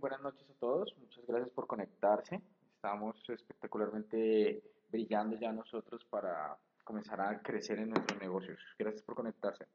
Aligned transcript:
buenas 0.00 0.20
noches 0.20 0.48
a 0.48 0.54
todos. 0.54 0.94
Muchas 0.98 1.26
gracias 1.26 1.50
por 1.50 1.66
conectarse. 1.66 2.40
Estamos 2.74 3.16
espectacularmente 3.28 4.62
brillando 4.90 5.36
ya 5.36 5.52
nosotros 5.52 6.04
para 6.08 6.56
comenzar 6.84 7.20
a 7.20 7.42
crecer 7.42 7.78
en 7.80 7.90
nuestros 7.90 8.20
negocios. 8.20 8.58
Gracias 8.78 9.02
por 9.02 9.14
conectarse. 9.16 9.66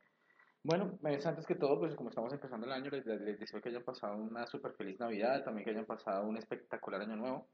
Bueno, 0.63 0.97
antes 1.03 1.45
que 1.45 1.55
todo, 1.55 1.77
pues 1.79 1.95
como 1.95 2.09
estamos 2.09 2.31
empezando 2.31 2.65
el 2.65 2.71
año, 2.71 2.89
les, 2.89 3.05
deseo 3.39 3.61
que 3.61 3.69
hayan 3.69 3.83
pasado 3.83 4.15
una 4.15 4.47
súper 4.47 4.71
feliz 4.73 4.97
Navidad, 4.99 5.43
también 5.43 5.65
que 5.65 5.71
hayan 5.71 5.85
pasado 5.85 6.25
un 6.25 6.37
espectacular 6.37 7.01
año 7.01 7.17
nuevo. 7.17 7.47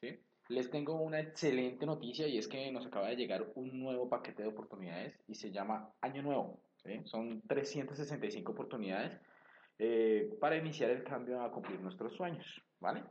¿sí? 0.00 0.18
Les 0.48 0.68
tengo 0.68 0.94
una 1.00 1.20
excelente 1.20 1.86
noticia 1.86 2.26
y 2.26 2.38
es 2.38 2.48
que 2.48 2.72
nos 2.72 2.86
acaba 2.86 3.08
de 3.08 3.16
llegar 3.16 3.52
un 3.54 3.78
nuevo 3.78 4.08
paquete 4.08 4.42
de 4.42 4.48
oportunidades 4.48 5.14
y 5.28 5.36
se 5.36 5.52
llama 5.52 5.92
Año 6.00 6.22
Nuevo. 6.22 6.58
¿sí? 6.82 7.02
Son 7.04 7.40
365 7.42 8.50
oportunidades 8.50 9.12
eh, 9.78 10.36
para 10.40 10.56
iniciar 10.56 10.90
el 10.90 11.04
cambio 11.04 11.42
a 11.42 11.50
cumplir 11.50 11.80
nuestros 11.80 12.14
sueños, 12.14 12.46
¿vale? 12.80 13.04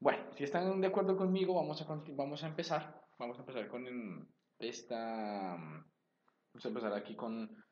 Bueno, 0.00 0.30
si 0.36 0.44
están 0.44 0.80
de 0.80 0.86
acuerdo 0.86 1.16
conmigo, 1.16 1.54
vamos 1.54 1.82
a, 1.82 1.86
vamos 2.14 2.44
a 2.44 2.48
empezar. 2.48 3.00
Vamos 3.18 3.36
a 3.36 3.40
empezar 3.40 3.66
con 3.68 4.28
esta... 4.58 5.56
Vamos 5.56 6.64
a 6.64 6.68
empezar 6.68 6.92
aquí 6.94 7.16
con, 7.16 7.64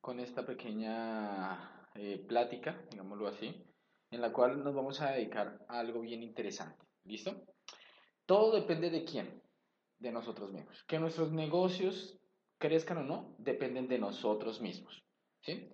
con 0.00 0.20
esta 0.20 0.44
pequeña 0.46 1.88
eh, 1.94 2.24
plática, 2.26 2.82
digámoslo 2.90 3.28
así, 3.28 3.64
en 4.10 4.20
la 4.20 4.32
cual 4.32 4.62
nos 4.64 4.74
vamos 4.74 5.00
a 5.00 5.12
dedicar 5.12 5.58
a 5.68 5.80
algo 5.80 6.00
bien 6.00 6.22
interesante. 6.22 6.84
¿Listo? 7.04 7.44
Todo 8.24 8.54
depende 8.54 8.90
de 8.90 9.04
quién, 9.04 9.42
de 9.98 10.12
nosotros 10.12 10.50
mismos. 10.52 10.82
Que 10.84 10.98
nuestros 10.98 11.30
negocios 11.32 12.18
crezcan 12.58 12.98
o 12.98 13.02
no, 13.02 13.34
dependen 13.38 13.86
de 13.86 13.98
nosotros 13.98 14.60
mismos. 14.60 15.04
¿Sí? 15.40 15.72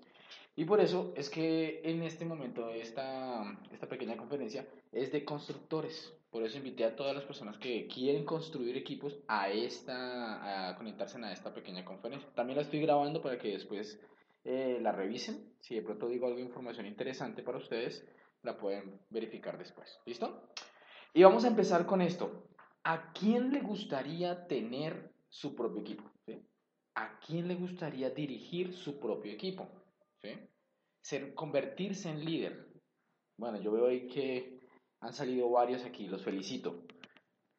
Y 0.55 0.65
por 0.65 0.81
eso 0.81 1.13
es 1.17 1.31
que 1.31 1.81
en 1.85 2.03
este 2.03 2.25
momento 2.25 2.71
esta, 2.71 3.59
esta 3.73 3.89
pequeña 3.89 4.17
conferencia 4.17 4.67
es 4.93 5.11
de 5.11 5.25
constructores. 5.25 6.13
Por 6.31 6.43
eso 6.43 6.59
invité 6.59 6.85
a 6.85 6.95
todas 6.95 7.15
las 7.15 7.25
personas 7.25 7.57
que 7.59 7.87
quieren 7.87 8.25
construir 8.25 8.77
equipos 8.77 9.19
a, 9.29 9.51
esta, 9.51 10.71
a 10.71 10.77
conectarse 10.77 11.19
a 11.23 11.33
esta 11.33 11.55
pequeña 11.55 11.85
conferencia. 11.85 12.29
También 12.35 12.57
la 12.57 12.63
estoy 12.63 12.81
grabando 12.81 13.23
para 13.23 13.39
que 13.39 13.49
después 13.49 13.99
eh, 14.45 14.79
la 14.81 14.93
revisen. 14.93 15.55
Si 15.61 15.75
de 15.75 15.83
pronto 15.83 16.09
digo 16.09 16.27
alguna 16.27 16.47
información 16.47 16.87
interesante 16.87 17.43
para 17.43 17.59
ustedes, 17.59 18.07
la 18.43 18.57
pueden 18.59 19.01
verificar 19.11 19.57
después. 19.57 20.01
¿Listo? 20.05 20.49
Y 21.15 21.23
vamos 21.23 21.45
a 21.45 21.49
empezar 21.49 21.87
con 21.87 22.03
esto. 22.03 22.49
¿A 22.85 23.13
quién 23.13 23.53
le 23.53 23.61
gustaría 23.61 24.47
tener 24.47 25.13
su 25.29 25.55
propio 25.55 25.81
equipo? 25.81 26.05
¿A 26.95 27.19
quién 27.21 27.49
le 27.49 27.55
gustaría 27.55 28.11
dirigir 28.11 28.75
su 28.75 28.99
propio 28.99 29.33
equipo? 29.33 29.69
Ser, 31.01 31.35
convertirse 31.35 32.09
en 32.09 32.25
líder. 32.25 32.69
Bueno, 33.37 33.61
yo 33.61 33.73
veo 33.73 33.89
ahí 33.89 34.07
que 34.07 34.61
han 35.01 35.13
salido 35.13 35.51
varios 35.51 35.85
aquí, 35.85 36.07
los 36.07 36.23
felicito. 36.23 36.85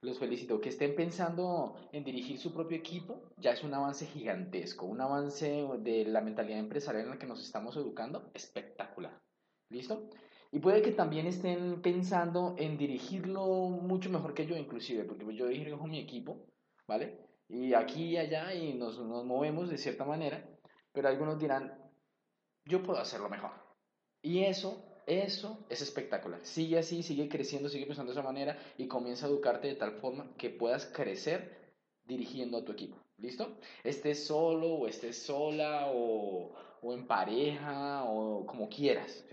Los 0.02 0.20
felicito. 0.20 0.62
Que 0.62 0.70
estén 0.70 0.96
pensando 0.96 1.76
en 1.92 2.04
dirigir 2.04 2.40
su 2.40 2.54
propio 2.54 2.78
equipo 2.78 3.30
ya 3.38 3.52
es 3.52 3.64
un 3.64 3.74
avance 3.74 4.06
gigantesco, 4.06 4.86
un 4.86 5.02
avance 5.02 5.68
de 5.80 6.06
la 6.06 6.22
mentalidad 6.22 6.60
empresarial 6.60 7.06
en 7.06 7.10
la 7.12 7.20
que 7.20 7.28
nos 7.28 7.42
estamos 7.44 7.76
educando 7.76 8.32
espectacular. 8.34 9.22
¿Listo? 9.70 10.10
Y 10.52 10.60
puede 10.60 10.82
que 10.84 10.92
también 10.92 11.26
estén 11.26 11.82
pensando 11.82 12.56
en 12.60 12.78
dirigirlo 12.78 13.46
mucho 13.70 14.10
mejor 14.10 14.36
que 14.36 14.46
yo, 14.46 14.56
inclusive, 14.56 15.04
porque 15.04 15.36
yo 15.36 15.48
dirijo 15.48 15.88
mi 15.88 16.00
equipo, 16.00 16.46
¿vale? 16.88 17.18
Y 17.50 17.74
aquí 17.74 18.12
y 18.12 18.18
allá 18.18 18.54
y 18.54 18.74
nos, 18.76 19.00
nos 19.00 19.26
movemos 19.26 19.70
de 19.70 19.80
cierta 19.80 20.06
manera, 20.06 20.48
pero 20.92 21.08
algunos 21.08 21.40
dirán, 21.40 21.83
yo 22.66 22.84
puedo 22.84 23.00
hacerlo 23.00 23.30
mejor. 23.30 23.52
Y 24.22 24.44
eso, 24.44 25.02
eso 25.06 25.66
es 25.70 25.82
espectacular. 25.82 26.40
Sigue 26.46 26.80
así, 26.80 27.04
sigue 27.04 27.28
creciendo, 27.30 27.70
sigue 27.70 27.86
pensando 27.86 28.14
de 28.14 28.20
esa 28.20 28.28
manera 28.28 28.58
y 28.78 28.88
comienza 28.88 29.26
a 29.26 29.30
educarte 29.30 29.68
de 29.68 29.76
tal 29.76 30.00
forma 30.00 30.34
que 30.38 30.50
puedas 30.50 30.86
crecer 30.86 31.74
dirigiendo 32.06 32.58
a 32.58 32.66
tu 32.66 32.72
equipo. 32.72 32.98
¿Listo? 33.18 33.58
Estés 33.84 34.26
solo 34.26 34.68
o 34.68 34.88
estés 34.88 35.24
sola 35.24 35.92
o, 35.94 36.54
o 36.82 36.94
en 36.94 37.08
pareja 37.08 38.04
o 38.06 38.46
como 38.46 38.70
quieras. 38.70 39.26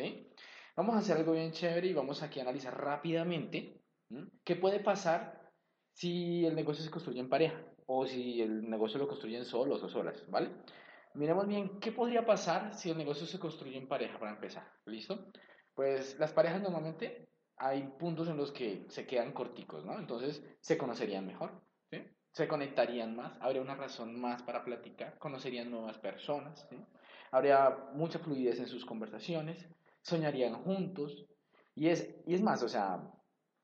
Vamos 0.76 0.94
a 0.94 0.98
hacer 0.98 1.16
algo 1.16 1.32
bien 1.32 1.52
chévere 1.52 1.88
y 1.88 1.92
vamos 1.92 2.22
aquí 2.22 2.38
a 2.38 2.42
analizar 2.42 2.78
rápidamente 2.78 3.80
qué 4.44 4.56
puede 4.56 4.80
pasar 4.80 5.50
si 5.92 6.44
el 6.46 6.54
negocio 6.54 6.84
se 6.84 6.90
construye 6.90 7.20
en 7.20 7.28
pareja 7.28 7.62
o 7.86 8.06
si 8.06 8.40
el 8.40 8.68
negocio 8.68 8.98
lo 8.98 9.08
construyen 9.08 9.44
solos 9.44 9.82
o 9.82 9.88
solas, 9.88 10.22
¿vale? 10.30 10.50
Miremos 11.14 11.46
bien 11.46 11.80
qué 11.80 11.92
podría 11.92 12.24
pasar 12.24 12.74
si 12.74 12.90
el 12.90 12.98
negocio 12.98 13.26
se 13.26 13.38
construye 13.38 13.76
en 13.76 13.88
pareja 13.88 14.18
para 14.18 14.32
empezar. 14.32 14.64
¿Listo? 14.86 15.26
Pues 15.74 16.18
las 16.18 16.32
parejas 16.32 16.62
normalmente 16.62 17.28
hay 17.56 17.82
puntos 17.98 18.28
en 18.28 18.36
los 18.36 18.52
que 18.52 18.86
se 18.88 19.06
quedan 19.06 19.32
corticos, 19.32 19.84
¿no? 19.84 19.98
Entonces 19.98 20.42
se 20.60 20.78
conocerían 20.78 21.26
mejor, 21.26 21.60
¿sí? 21.90 22.02
Se 22.32 22.48
conectarían 22.48 23.14
más, 23.16 23.36
habría 23.40 23.60
una 23.60 23.74
razón 23.74 24.18
más 24.18 24.42
para 24.42 24.64
platicar, 24.64 25.18
conocerían 25.18 25.70
nuevas 25.70 25.98
personas, 25.98 26.66
¿sí? 26.70 26.76
Habría 27.32 27.76
mucha 27.92 28.18
fluidez 28.18 28.58
en 28.60 28.66
sus 28.66 28.86
conversaciones, 28.86 29.68
soñarían 30.02 30.54
juntos 30.54 31.26
y 31.74 31.88
es, 31.88 32.14
y 32.26 32.34
es 32.34 32.40
más, 32.40 32.62
o 32.62 32.68
sea, 32.68 33.02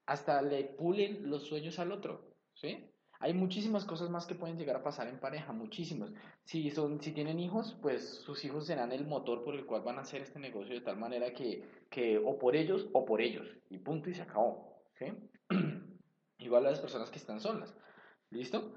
hasta 0.04 0.42
le 0.42 0.64
pulen 0.64 1.28
los 1.30 1.46
sueños 1.46 1.78
al 1.78 1.92
otro, 1.92 2.34
¿sí? 2.54 2.90
Hay 3.20 3.32
muchísimas 3.34 3.84
cosas 3.84 4.10
más 4.10 4.26
que 4.26 4.34
pueden 4.34 4.58
llegar 4.58 4.76
a 4.76 4.82
pasar 4.82 5.08
en 5.08 5.18
pareja, 5.18 5.52
muchísimas. 5.52 6.10
Si, 6.44 6.70
son, 6.70 7.00
si 7.00 7.12
tienen 7.12 7.40
hijos, 7.40 7.76
pues 7.80 8.20
sus 8.24 8.44
hijos 8.44 8.66
serán 8.66 8.92
el 8.92 9.06
motor 9.06 9.42
por 9.42 9.54
el 9.54 9.64
cual 9.64 9.82
van 9.82 9.98
a 9.98 10.02
hacer 10.02 10.22
este 10.22 10.38
negocio 10.38 10.74
de 10.74 10.82
tal 10.82 10.96
manera 10.96 11.32
que, 11.32 11.64
que 11.90 12.18
o 12.18 12.38
por 12.38 12.56
ellos 12.56 12.86
o 12.92 13.04
por 13.04 13.20
ellos. 13.20 13.48
Y 13.70 13.78
punto 13.78 14.10
y 14.10 14.14
se 14.14 14.22
acabó. 14.22 14.82
¿sí? 14.98 15.06
Igual 16.38 16.64
las 16.64 16.80
personas 16.80 17.10
que 17.10 17.18
están 17.18 17.40
solas. 17.40 17.74
¿Listo? 18.30 18.72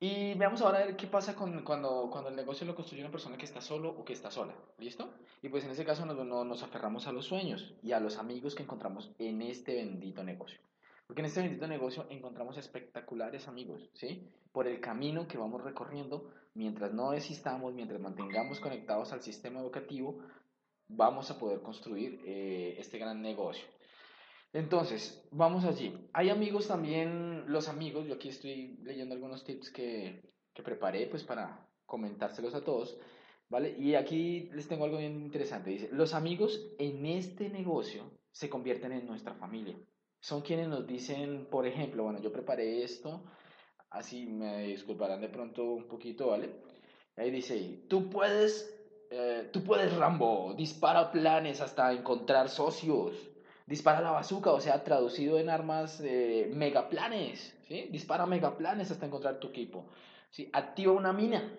Y 0.00 0.34
veamos 0.34 0.62
ahora 0.62 0.96
qué 0.96 1.08
pasa 1.08 1.34
con, 1.34 1.64
cuando, 1.64 2.08
cuando 2.10 2.30
el 2.30 2.36
negocio 2.36 2.64
lo 2.66 2.76
construye 2.76 3.02
una 3.02 3.10
persona 3.10 3.36
que 3.36 3.44
está 3.44 3.60
solo 3.60 3.90
o 3.90 4.04
que 4.04 4.12
está 4.12 4.30
sola. 4.30 4.54
¿Listo? 4.78 5.12
Y 5.42 5.48
pues 5.48 5.64
en 5.64 5.72
ese 5.72 5.84
caso 5.84 6.06
nos, 6.06 6.24
nos 6.24 6.62
aferramos 6.62 7.06
a 7.06 7.12
los 7.12 7.26
sueños 7.26 7.74
y 7.82 7.92
a 7.92 8.00
los 8.00 8.16
amigos 8.18 8.54
que 8.54 8.62
encontramos 8.62 9.10
en 9.18 9.42
este 9.42 9.74
bendito 9.74 10.22
negocio. 10.22 10.60
Porque 11.08 11.22
en 11.22 11.26
este 11.26 11.40
bendito 11.40 11.66
negocio 11.66 12.06
encontramos 12.10 12.58
espectaculares 12.58 13.48
amigos, 13.48 13.88
¿sí? 13.94 14.28
Por 14.52 14.66
el 14.68 14.78
camino 14.78 15.26
que 15.26 15.38
vamos 15.38 15.64
recorriendo, 15.64 16.30
mientras 16.52 16.92
no 16.92 17.14
existamos, 17.14 17.72
mientras 17.72 17.98
mantengamos 17.98 18.60
conectados 18.60 19.10
al 19.14 19.22
sistema 19.22 19.60
educativo, 19.60 20.18
vamos 20.86 21.30
a 21.30 21.38
poder 21.38 21.62
construir 21.62 22.20
eh, 22.26 22.76
este 22.78 22.98
gran 22.98 23.22
negocio. 23.22 23.64
Entonces, 24.52 25.26
vamos 25.30 25.64
allí. 25.64 25.98
Hay 26.12 26.28
amigos 26.28 26.68
también, 26.68 27.50
los 27.50 27.70
amigos, 27.70 28.06
yo 28.06 28.16
aquí 28.16 28.28
estoy 28.28 28.76
leyendo 28.82 29.14
algunos 29.14 29.44
tips 29.44 29.70
que, 29.70 30.20
que 30.52 30.62
preparé 30.62 31.06
pues 31.06 31.24
para 31.24 31.66
comentárselos 31.86 32.54
a 32.54 32.62
todos, 32.62 32.98
¿vale? 33.48 33.74
Y 33.78 33.94
aquí 33.94 34.50
les 34.52 34.68
tengo 34.68 34.84
algo 34.84 34.98
bien 34.98 35.22
interesante. 35.22 35.70
Dice, 35.70 35.88
los 35.90 36.12
amigos 36.12 36.70
en 36.78 37.06
este 37.06 37.48
negocio 37.48 38.10
se 38.30 38.50
convierten 38.50 38.92
en 38.92 39.06
nuestra 39.06 39.32
familia 39.32 39.74
son 40.20 40.42
quienes 40.42 40.68
nos 40.68 40.86
dicen, 40.86 41.46
por 41.50 41.66
ejemplo, 41.66 42.04
bueno, 42.04 42.20
yo 42.20 42.32
preparé 42.32 42.82
esto, 42.82 43.24
así 43.90 44.26
me 44.26 44.66
disculparán 44.68 45.20
de 45.20 45.28
pronto 45.28 45.64
un 45.64 45.88
poquito, 45.88 46.28
¿vale? 46.28 46.50
Ahí 47.16 47.30
dice, 47.30 47.84
tú 47.88 48.10
puedes, 48.10 48.74
eh, 49.10 49.48
tú 49.52 49.64
puedes 49.64 49.96
Rambo, 49.96 50.54
dispara 50.56 51.10
planes 51.10 51.60
hasta 51.60 51.92
encontrar 51.92 52.48
socios, 52.48 53.16
dispara 53.66 54.00
la 54.00 54.12
bazooka, 54.12 54.52
o 54.52 54.60
sea, 54.60 54.84
traducido 54.84 55.38
en 55.38 55.50
armas 55.50 56.00
eh, 56.00 56.50
megaplanes, 56.52 57.56
¿sí? 57.66 57.88
Dispara 57.90 58.26
megaplanes 58.26 58.90
hasta 58.90 59.06
encontrar 59.06 59.38
tu 59.38 59.48
equipo, 59.48 59.88
¿sí? 60.30 60.50
Activa 60.52 60.92
una 60.92 61.12
mina, 61.12 61.56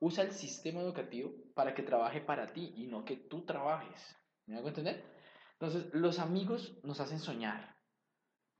usa 0.00 0.24
el 0.24 0.32
sistema 0.32 0.80
educativo 0.80 1.32
para 1.54 1.74
que 1.74 1.82
trabaje 1.82 2.20
para 2.20 2.46
ti 2.52 2.72
y 2.76 2.86
no 2.86 3.04
que 3.04 3.16
tú 3.16 3.44
trabajes, 3.44 4.16
¿me 4.46 4.56
hago 4.56 4.68
entender? 4.68 5.04
Entonces, 5.52 5.92
los 5.92 6.18
amigos 6.18 6.78
nos 6.82 7.00
hacen 7.00 7.18
soñar, 7.18 7.76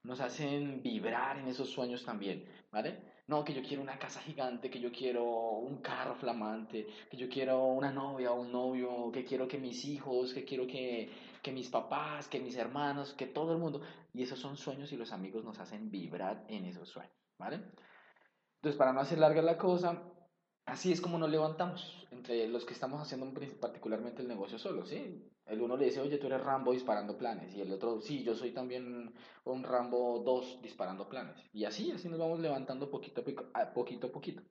nos 0.02 0.20
hacen 0.20 0.82
vibrar 0.82 1.38
en 1.38 1.49
esos 1.49 1.70
sueños 1.70 2.05
también, 2.05 2.44
¿vale? 2.70 3.20
No, 3.26 3.44
que 3.44 3.55
yo 3.55 3.62
quiero 3.62 3.82
una 3.82 3.99
casa 3.99 4.20
gigante, 4.20 4.70
que 4.70 4.81
yo 4.81 4.91
quiero 4.91 5.25
un 5.25 5.81
carro 5.81 6.17
flamante, 6.17 6.87
que 7.08 7.17
yo 7.17 7.29
quiero 7.29 7.64
una 7.64 7.93
novia 7.93 8.32
o 8.32 8.41
un 8.41 8.50
novio, 8.50 9.12
que 9.12 9.25
quiero 9.25 9.47
que 9.47 9.58
mis 9.58 9.85
hijos, 9.85 10.35
que 10.35 10.44
quiero 10.44 10.67
que, 10.67 11.11
que 11.41 11.52
mis 11.52 11.69
papás, 11.69 12.26
que 12.26 12.41
mis 12.41 12.56
hermanos, 12.56 13.14
que 13.14 13.26
todo 13.26 13.52
el 13.52 13.58
mundo. 13.58 13.82
Y 14.12 14.23
esos 14.23 14.41
son 14.41 14.56
sueños 14.56 14.91
y 14.91 14.97
los 14.97 15.12
amigos 15.12 15.44
nos 15.44 15.61
hacen 15.61 15.91
vibrar 15.91 16.44
en 16.49 16.64
esos 16.64 16.88
sueños, 16.88 17.14
¿vale? 17.38 17.61
Entonces, 18.56 18.76
para 18.76 18.93
no 18.93 19.00
hacer 19.00 19.19
larga 19.19 19.43
la 19.43 19.56
cosa, 19.56 20.03
así 20.70 20.93
es 20.93 21.00
como 21.00 21.19
nos 21.19 21.31
levantamos 21.31 22.06
entre 22.11 22.49
los 22.49 22.64
que 22.64 22.75
estamos 22.75 23.00
haciendo 23.00 23.26
particularmente 23.61 24.22
el 24.22 24.28
negocio 24.28 24.58
solo, 24.58 24.87
¿sí? 24.87 25.28
El 25.46 25.61
uno 25.61 25.76
le 25.76 25.87
dice, 25.87 26.00
oye, 26.00 26.19
tú 26.19 26.28
eres 26.28 26.43
Rambo 26.43 26.72
disparando 26.72 27.19
planes. 27.19 27.55
Y 27.55 27.61
el 27.61 27.72
otro, 27.72 28.00
sí, 28.00 28.22
yo 28.22 28.34
soy 28.34 28.52
también 28.52 29.12
un 29.44 29.64
Rambo 29.64 30.22
2 30.25 30.61
disparando 30.62 31.08
planes. 31.08 31.37
Y 31.52 31.64
así, 31.64 31.90
así 31.90 32.08
nos 32.08 32.20
vamos 32.20 32.38
levantando 32.38 32.88
poquito 32.88 33.20
a 33.20 33.72
poquito. 33.72 34.06
A 34.06 34.12
poquito. 34.12 34.43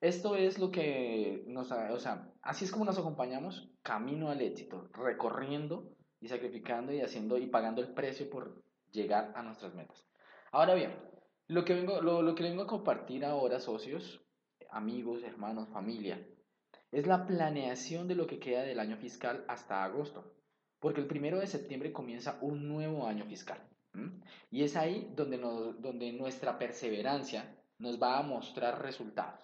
Esto 0.00 0.36
es 0.36 0.58
lo 0.58 0.70
que 0.70 1.44
nos, 1.48 1.72
o 1.72 1.98
sea, 1.98 2.32
así 2.42 2.64
es 2.64 2.70
como 2.70 2.84
nos 2.84 2.98
acompañamos 2.98 3.70
camino 3.82 4.30
al 4.30 4.42
éxito, 4.42 4.88
recorriendo 4.92 5.90
y 6.20 6.28
sacrificando 6.28 6.92
y 6.92 7.00
haciendo 7.00 7.38
y 7.38 7.46
pagando 7.46 7.80
el 7.80 7.92
precio 7.92 8.28
por 8.28 8.62
llegar 8.92 9.32
a 9.34 9.42
nuestras 9.42 9.74
metas. 9.74 10.06
Ahora 10.52 10.74
bien, 10.74 10.94
lo 11.48 11.64
que 11.64 11.74
vengo, 11.74 12.00
lo 12.00 12.34
que 12.34 12.42
vengo 12.42 12.62
a 12.62 12.66
compartir 12.66 13.24
ahora, 13.24 13.58
socios, 13.58 14.25
amigos, 14.70 15.22
hermanos, 15.22 15.68
familia, 15.68 16.26
es 16.92 17.06
la 17.06 17.26
planeación 17.26 18.08
de 18.08 18.14
lo 18.14 18.26
que 18.26 18.38
queda 18.38 18.62
del 18.62 18.80
año 18.80 18.96
fiscal 18.96 19.44
hasta 19.48 19.84
agosto, 19.84 20.34
porque 20.78 21.00
el 21.00 21.06
primero 21.06 21.38
de 21.38 21.46
septiembre 21.46 21.92
comienza 21.92 22.38
un 22.40 22.68
nuevo 22.68 23.06
año 23.06 23.24
fiscal. 23.26 23.60
Y 24.50 24.62
es 24.62 24.76
ahí 24.76 25.10
donde, 25.16 25.38
nos, 25.38 25.80
donde 25.80 26.12
nuestra 26.12 26.58
perseverancia 26.58 27.56
nos 27.78 28.00
va 28.00 28.18
a 28.18 28.22
mostrar 28.22 28.82
resultados. 28.82 29.40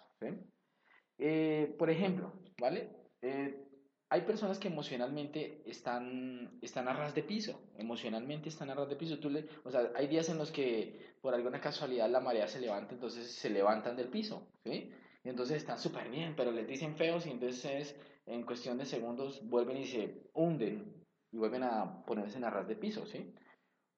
Eh, 1.19 1.75
por 1.79 1.91
ejemplo, 1.91 2.33
¿vale? 2.61 2.91
Eh, 3.23 3.67
hay 4.09 4.21
personas 4.23 4.59
que 4.59 4.69
emocionalmente 4.69 5.63
están, 5.65 6.59
están 6.61 6.87
a 6.87 6.93
ras 6.93 7.15
de 7.15 7.23
piso, 7.23 7.71
emocionalmente 7.79 8.51
están 8.51 8.69
a 8.69 8.75
ras 8.75 8.89
de 8.89 8.97
piso. 8.97 9.19
Tú 9.19 9.31
le, 9.31 9.47
o 9.65 9.71
sea, 9.71 9.91
hay 9.95 10.07
días 10.07 10.29
en 10.29 10.37
los 10.37 10.51
que 10.51 11.17
por 11.23 11.35
alguna 11.35 11.61
casualidad 11.61 12.11
la 12.11 12.21
marea 12.21 12.47
se 12.47 12.61
levanta, 12.61 12.93
entonces 12.93 13.31
se 13.33 13.49
levantan 13.49 13.97
del 13.97 14.09
piso, 14.09 14.53
¿sí? 14.65 14.93
Y 15.25 15.29
entonces 15.29 15.59
están 15.59 15.79
súper 15.79 16.11
bien, 16.11 16.35
pero 16.37 16.51
les 16.51 16.67
dicen 16.67 16.97
feos 16.97 17.27
y 17.27 17.31
entonces 17.31 17.99
en 18.27 18.45
cuestión 18.45 18.79
de 18.79 18.87
segundos 18.87 19.41
vuelven 19.49 19.77
y 19.77 19.85
se 19.85 20.31
hunden 20.35 21.05
y 21.31 21.39
vuelven 21.39 21.63
a 21.63 22.05
ponerse 22.05 22.39
en 22.39 22.45
a 22.45 22.51
ras 22.51 22.67
de 22.69 22.77
piso, 22.77 23.07
¿sí? 23.07 23.35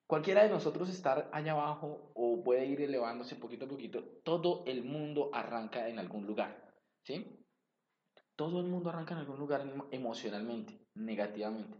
Cualquiera 0.07 0.43
de 0.43 0.51
nosotros 0.51 0.91
estar 0.91 1.31
allá 1.33 1.53
abajo 1.53 2.13
o 2.15 2.43
puede 2.45 2.67
ir 2.67 2.83
elevándose 2.83 3.37
poquito 3.37 3.65
a 3.65 3.69
poquito, 3.69 4.05
todo 4.23 4.65
el 4.67 4.85
mundo 4.85 5.31
arranca 5.33 5.89
en 5.89 5.99
algún 5.99 6.27
lugar, 6.27 6.75
¿sí? 7.05 7.41
Todo 8.37 8.61
el 8.61 8.67
mundo 8.67 8.91
arranca 8.91 9.15
en 9.15 9.21
algún 9.21 9.39
lugar 9.39 9.65
emocionalmente, 9.91 10.79
negativamente. 10.95 11.79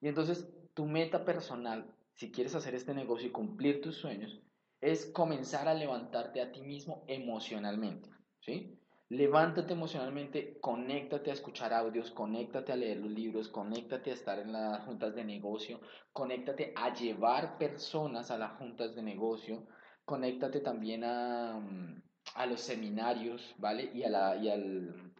Y 0.00 0.08
entonces 0.08 0.52
tu 0.74 0.86
meta 0.86 1.24
personal, 1.24 1.94
si 2.14 2.32
quieres 2.32 2.54
hacer 2.56 2.74
este 2.74 2.94
negocio 2.94 3.28
y 3.28 3.32
cumplir 3.32 3.80
tus 3.80 3.96
sueños, 3.96 4.42
es 4.80 5.06
comenzar 5.06 5.68
a 5.68 5.74
levantarte 5.74 6.40
a 6.40 6.50
ti 6.50 6.62
mismo 6.62 7.04
emocionalmente, 7.06 8.10
¿sí? 8.40 8.79
Levántate 9.10 9.72
emocionalmente, 9.72 10.60
conéctate 10.60 11.30
a 11.30 11.34
escuchar 11.34 11.74
audios, 11.74 12.12
conéctate 12.12 12.70
a 12.70 12.76
leer 12.76 12.98
los 12.98 13.10
libros, 13.10 13.48
conéctate 13.48 14.12
a 14.12 14.14
estar 14.14 14.38
en 14.38 14.52
las 14.52 14.84
juntas 14.84 15.16
de 15.16 15.24
negocio, 15.24 15.80
conéctate 16.12 16.72
a 16.76 16.94
llevar 16.94 17.58
personas 17.58 18.30
a 18.30 18.38
las 18.38 18.52
juntas 18.52 18.94
de 18.94 19.02
negocio, 19.02 19.66
conéctate 20.04 20.60
también 20.60 21.02
a, 21.02 21.58
mm, 21.58 22.02
a 22.36 22.46
los 22.46 22.60
seminarios, 22.60 23.52
¿vale? 23.58 23.90
Y, 23.92 24.04
a 24.04 24.10
la, 24.10 24.36
y 24.36 24.48
al, 24.48 25.12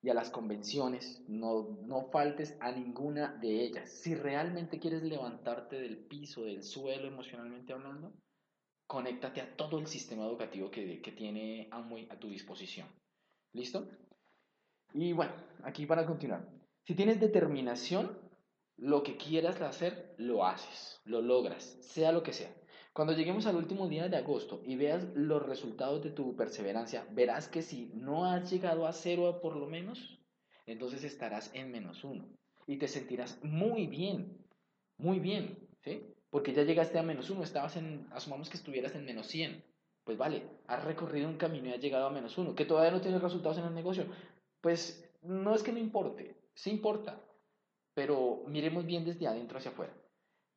y 0.00 0.08
a 0.08 0.14
las 0.14 0.30
convenciones, 0.30 1.22
no, 1.28 1.68
no 1.82 2.10
faltes 2.10 2.56
a 2.60 2.72
ninguna 2.72 3.34
de 3.42 3.62
ellas. 3.62 3.90
Si 3.90 4.14
realmente 4.14 4.78
quieres 4.78 5.02
levantarte 5.02 5.78
del 5.78 5.98
piso, 6.06 6.44
del 6.44 6.62
suelo 6.62 7.08
emocionalmente 7.08 7.74
hablando, 7.74 8.14
conéctate 8.86 9.42
a 9.42 9.54
todo 9.54 9.78
el 9.78 9.86
sistema 9.86 10.24
educativo 10.24 10.70
que, 10.70 11.02
que 11.02 11.12
tiene 11.12 11.68
Amway 11.70 12.08
a 12.10 12.18
tu 12.18 12.30
disposición. 12.30 12.88
¿Listo? 13.54 13.88
Y 14.92 15.12
bueno, 15.12 15.32
aquí 15.62 15.86
para 15.86 16.04
continuar. 16.04 16.46
Si 16.84 16.94
tienes 16.94 17.18
determinación, 17.18 18.18
lo 18.76 19.02
que 19.02 19.16
quieras 19.16 19.60
hacer, 19.62 20.14
lo 20.18 20.44
haces, 20.44 21.00
lo 21.04 21.22
logras, 21.22 21.78
sea 21.80 22.12
lo 22.12 22.22
que 22.22 22.32
sea. 22.32 22.54
Cuando 22.92 23.12
lleguemos 23.12 23.46
al 23.46 23.56
último 23.56 23.88
día 23.88 24.08
de 24.08 24.16
agosto 24.16 24.60
y 24.64 24.76
veas 24.76 25.04
los 25.14 25.44
resultados 25.44 26.02
de 26.02 26.10
tu 26.10 26.36
perseverancia, 26.36 27.06
verás 27.12 27.48
que 27.48 27.62
si 27.62 27.90
no 27.94 28.24
has 28.24 28.50
llegado 28.50 28.86
a 28.86 28.92
cero 28.92 29.40
por 29.40 29.56
lo 29.56 29.66
menos, 29.66 30.20
entonces 30.66 31.02
estarás 31.04 31.50
en 31.54 31.70
menos 31.70 32.04
uno 32.04 32.28
y 32.66 32.76
te 32.78 32.88
sentirás 32.88 33.42
muy 33.42 33.86
bien, 33.86 34.44
muy 34.96 35.18
bien, 35.18 35.68
¿sí? 35.82 36.02
Porque 36.30 36.52
ya 36.52 36.62
llegaste 36.62 36.98
a 36.98 37.02
menos 37.02 37.30
uno, 37.30 37.42
estabas 37.42 37.76
en, 37.76 38.08
asumamos 38.10 38.48
que 38.48 38.56
estuvieras 38.56 38.94
en 38.94 39.04
menos 39.04 39.28
100. 39.28 39.62
Pues 40.04 40.18
vale, 40.18 40.42
has 40.66 40.84
recorrido 40.84 41.28
un 41.28 41.38
camino 41.38 41.68
y 41.68 41.72
has 41.72 41.80
llegado 41.80 42.06
a 42.06 42.10
menos 42.10 42.36
uno. 42.38 42.54
Que 42.54 42.66
todavía 42.66 42.92
no 42.92 43.00
tienes 43.00 43.22
resultados 43.22 43.58
en 43.58 43.64
el 43.64 43.74
negocio. 43.74 44.06
Pues 44.60 45.10
no 45.22 45.54
es 45.54 45.62
que 45.62 45.72
no 45.72 45.78
importe, 45.78 46.36
sí 46.54 46.70
importa, 46.70 47.20
pero 47.94 48.44
miremos 48.46 48.84
bien 48.84 49.04
desde 49.04 49.26
adentro 49.26 49.58
hacia 49.58 49.70
afuera. 49.70 49.94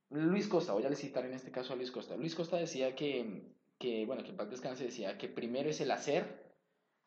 Luis 0.09 0.47
Costa, 0.47 0.73
voy 0.73 0.85
a 0.85 0.95
citar 0.95 1.25
en 1.25 1.33
este 1.33 1.51
caso 1.51 1.73
a 1.73 1.75
Luis 1.75 1.91
Costa. 1.91 2.15
Luis 2.15 2.35
Costa 2.35 2.57
decía 2.57 2.95
que, 2.95 3.53
que 3.77 4.05
bueno, 4.05 4.23
que 4.23 4.29
en 4.29 4.37
paz 4.37 4.49
descanse 4.49 4.85
decía 4.85 5.17
que 5.17 5.27
primero 5.27 5.69
es 5.69 5.81
el 5.81 5.91
hacer, 5.91 6.53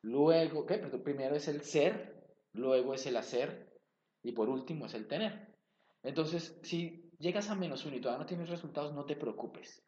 luego, 0.02 0.66
¿qué? 0.66 0.78
primero 0.78 1.36
es 1.36 1.48
el 1.48 1.62
ser, 1.62 2.34
luego 2.52 2.94
es 2.94 3.06
el 3.06 3.16
hacer 3.16 3.78
y 4.22 4.32
por 4.32 4.48
último 4.48 4.86
es 4.86 4.94
el 4.94 5.06
tener. 5.06 5.54
Entonces, 6.02 6.58
si 6.62 7.10
llegas 7.18 7.50
a 7.50 7.54
menos 7.54 7.84
uno 7.84 7.96
y 7.96 8.00
todavía 8.00 8.22
no 8.22 8.26
tienes 8.26 8.48
resultados, 8.48 8.94
no 8.94 9.04
te 9.04 9.16
preocupes. 9.16 9.82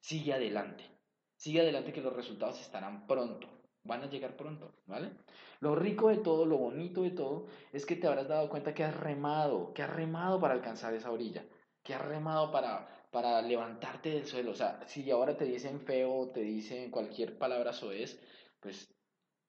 Sigue 0.00 0.32
adelante. 0.32 0.95
Sigue 1.36 1.60
adelante 1.60 1.92
que 1.92 2.00
los 2.00 2.14
resultados 2.14 2.60
estarán 2.60 3.06
pronto. 3.06 3.48
Van 3.84 4.02
a 4.02 4.10
llegar 4.10 4.36
pronto, 4.36 4.74
¿vale? 4.86 5.12
Lo 5.60 5.76
rico 5.76 6.08
de 6.08 6.16
todo, 6.16 6.44
lo 6.44 6.58
bonito 6.58 7.02
de 7.02 7.12
todo, 7.12 7.46
es 7.72 7.86
que 7.86 7.94
te 7.94 8.08
habrás 8.08 8.26
dado 8.26 8.48
cuenta 8.48 8.74
que 8.74 8.82
has 8.82 8.98
remado, 8.98 9.72
que 9.72 9.82
has 9.82 9.94
remado 9.94 10.40
para 10.40 10.54
alcanzar 10.54 10.92
esa 10.94 11.12
orilla 11.12 11.44
que 11.86 11.94
has 11.94 12.04
remado 12.04 12.50
para, 12.50 12.88
para 13.12 13.40
levantarte 13.40 14.10
del 14.10 14.26
suelo. 14.26 14.50
O 14.50 14.54
sea, 14.54 14.80
si 14.88 15.08
ahora 15.08 15.36
te 15.36 15.44
dicen 15.44 15.80
feo, 15.80 16.30
te 16.34 16.40
dicen 16.40 16.90
cualquier 16.90 17.38
palabra 17.38 17.72
soez, 17.72 18.20
pues 18.58 18.92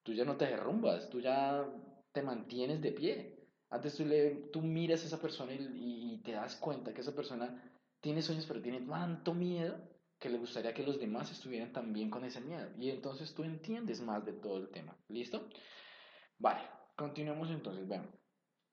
tú 0.03 0.13
ya 0.13 0.23
no 0.23 0.37
te 0.37 0.45
derrumbas, 0.45 1.09
tú 1.09 1.19
ya 1.19 1.65
te 2.11 2.21
mantienes 2.21 2.79
de 2.79 2.91
pie. 2.91 3.39
Antes 3.71 3.97
tú, 3.97 4.05
le, 4.05 4.35
tú 4.53 4.61
miras 4.61 5.03
a 5.03 5.07
esa 5.07 5.19
persona 5.19 5.51
y, 5.53 6.13
y 6.13 6.21
te 6.21 6.33
das 6.33 6.55
cuenta 6.57 6.93
que 6.93 7.01
esa 7.01 7.15
persona 7.15 7.59
tiene 7.99 8.21
sueños, 8.21 8.45
pero 8.45 8.61
tiene 8.61 8.81
tanto 8.81 9.33
miedo 9.33 9.75
que 10.19 10.29
le 10.29 10.37
gustaría 10.37 10.73
que 10.73 10.83
los 10.83 10.99
demás 10.99 11.31
estuvieran 11.31 11.71
también 11.71 12.09
con 12.09 12.25
ese 12.25 12.41
miedo. 12.41 12.69
Y 12.79 12.89
entonces 12.89 13.33
tú 13.33 13.43
entiendes 13.43 14.01
más 14.01 14.25
de 14.25 14.33
todo 14.33 14.57
el 14.57 14.69
tema. 14.69 14.97
¿Listo? 15.09 15.47
Vale, 16.37 16.61
continuemos 16.95 17.49
entonces. 17.49 17.87
Bueno, 17.87 18.07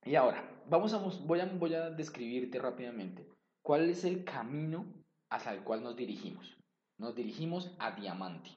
y 0.05 0.15
ahora, 0.15 0.63
vamos 0.67 0.93
a, 0.95 0.99
voy, 0.99 1.41
a, 1.41 1.47
voy 1.47 1.75
a 1.75 1.91
describirte 1.91 2.59
rápidamente 2.59 3.27
¿Cuál 3.65 3.89
es 3.89 4.05
el 4.05 4.25
camino 4.25 4.93
hacia 5.31 5.55
el 5.55 5.65
cual 5.65 5.83
nos 5.83 5.97
dirigimos? 5.97 6.55
Nos 6.99 7.15
dirigimos 7.15 7.75
a 7.79 7.93
diamante. 7.93 8.51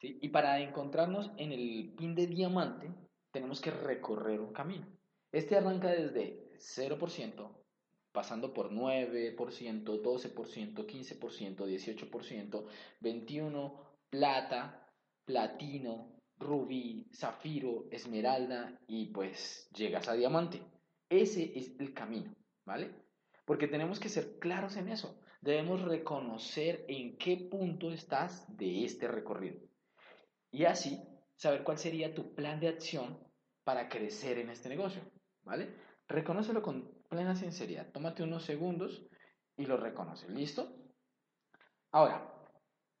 Y 0.00 0.30
para 0.30 0.58
encontrarnos 0.60 1.30
en 1.36 1.52
el 1.52 1.92
pin 1.98 2.14
de 2.14 2.26
diamante, 2.26 2.90
tenemos 3.30 3.60
que 3.60 3.70
recorrer 3.70 4.40
un 4.40 4.54
camino. 4.54 4.86
Este 5.32 5.54
arranca 5.54 5.88
desde 5.88 6.50
0%, 6.56 7.61
pasando 8.12 8.52
por 8.52 8.70
9%, 8.70 9.34
12%, 9.36 10.86
15%, 10.86 11.56
18%, 11.56 12.64
21%, 13.00 13.72
plata, 14.10 14.86
platino, 15.24 16.12
rubí, 16.38 17.08
zafiro, 17.14 17.86
esmeralda 17.90 18.78
y 18.86 19.06
pues 19.06 19.68
llegas 19.74 20.08
a 20.08 20.14
diamante. 20.14 20.60
Ese 21.08 21.58
es 21.58 21.78
el 21.78 21.94
camino, 21.94 22.34
¿vale? 22.64 22.94
Porque 23.44 23.68
tenemos 23.68 23.98
que 23.98 24.08
ser 24.08 24.38
claros 24.38 24.76
en 24.76 24.88
eso. 24.88 25.18
Debemos 25.40 25.82
reconocer 25.82 26.84
en 26.88 27.16
qué 27.16 27.36
punto 27.50 27.90
estás 27.90 28.44
de 28.56 28.84
este 28.84 29.08
recorrido. 29.08 29.60
Y 30.50 30.64
así 30.64 31.02
saber 31.34 31.64
cuál 31.64 31.78
sería 31.78 32.14
tu 32.14 32.34
plan 32.34 32.60
de 32.60 32.68
acción 32.68 33.18
para 33.64 33.88
crecer 33.88 34.38
en 34.38 34.50
este 34.50 34.68
negocio. 34.68 35.02
¿Vale? 35.44 35.74
Reconócelo 36.06 36.62
con 36.62 36.91
plena 37.12 37.36
sinceridad. 37.36 37.92
Tómate 37.92 38.24
unos 38.24 38.42
segundos 38.42 39.06
y 39.56 39.66
lo 39.66 39.76
reconoce. 39.76 40.28
¿Listo? 40.28 40.68
Ahora, 41.92 42.28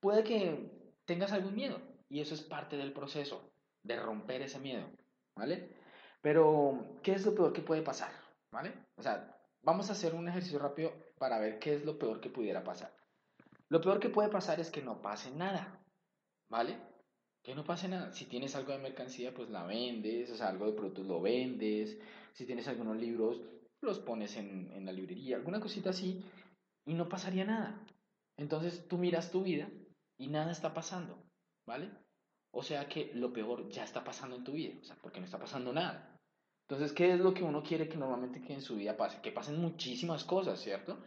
puede 0.00 0.22
que 0.22 0.94
tengas 1.04 1.32
algún 1.32 1.56
miedo 1.56 1.80
y 2.08 2.20
eso 2.20 2.34
es 2.34 2.42
parte 2.42 2.76
del 2.76 2.92
proceso 2.92 3.50
de 3.82 3.96
romper 3.96 4.42
ese 4.42 4.60
miedo. 4.60 4.88
¿Vale? 5.36 5.76
Pero, 6.20 7.00
¿qué 7.02 7.12
es 7.12 7.26
lo 7.26 7.34
peor 7.34 7.52
que 7.52 7.62
puede 7.62 7.82
pasar? 7.82 8.12
¿Vale? 8.52 8.72
O 8.96 9.02
sea, 9.02 9.32
Vamos 9.64 9.88
a 9.88 9.92
hacer 9.92 10.14
un 10.14 10.28
ejercicio 10.28 10.58
rápido 10.58 10.92
para 11.18 11.38
ver 11.38 11.60
qué 11.60 11.74
es 11.74 11.84
lo 11.84 11.96
peor 11.96 12.20
que 12.20 12.30
pudiera 12.30 12.64
pasar. 12.64 12.92
Lo 13.68 13.80
peor 13.80 14.00
que 14.00 14.08
puede 14.08 14.28
pasar 14.28 14.58
es 14.58 14.70
que 14.70 14.82
no 14.82 15.00
pase 15.00 15.30
nada, 15.30 15.80
¿vale? 16.50 16.76
Que 17.44 17.54
no 17.54 17.64
pase 17.64 17.86
nada. 17.86 18.12
Si 18.12 18.26
tienes 18.26 18.56
algo 18.56 18.72
de 18.72 18.78
mercancía, 18.78 19.32
pues 19.32 19.50
la 19.50 19.64
vendes, 19.64 20.30
o 20.30 20.36
sea, 20.36 20.48
algo 20.48 20.66
de 20.66 20.72
productos 20.72 21.06
lo 21.06 21.20
vendes. 21.20 21.96
Si 22.32 22.44
tienes 22.44 22.66
algunos 22.66 22.96
libros, 22.96 23.40
los 23.82 23.98
pones 23.98 24.36
en, 24.36 24.70
en 24.72 24.86
la 24.86 24.92
librería, 24.92 25.36
alguna 25.36 25.60
cosita 25.60 25.90
así, 25.90 26.24
y 26.86 26.94
no 26.94 27.08
pasaría 27.08 27.44
nada. 27.44 27.84
Entonces 28.36 28.86
tú 28.88 28.98
miras 28.98 29.30
tu 29.30 29.42
vida 29.42 29.68
y 30.18 30.28
nada 30.28 30.52
está 30.52 30.72
pasando, 30.72 31.18
¿vale? 31.66 31.90
O 32.52 32.62
sea 32.62 32.88
que 32.88 33.12
lo 33.14 33.32
peor 33.32 33.68
ya 33.70 33.84
está 33.84 34.04
pasando 34.04 34.36
en 34.36 34.44
tu 34.44 34.52
vida, 34.52 34.74
o 34.80 34.84
sea, 34.84 34.96
porque 35.02 35.20
no 35.20 35.26
está 35.26 35.38
pasando 35.38 35.72
nada. 35.72 36.16
Entonces, 36.68 36.92
¿qué 36.92 37.12
es 37.12 37.20
lo 37.20 37.34
que 37.34 37.42
uno 37.42 37.62
quiere 37.62 37.88
que 37.88 37.96
normalmente 37.96 38.40
que 38.40 38.54
en 38.54 38.62
su 38.62 38.76
vida 38.76 38.96
pase? 38.96 39.20
Que 39.20 39.32
pasen 39.32 39.60
muchísimas 39.60 40.24
cosas, 40.24 40.60
¿cierto? 40.60 40.98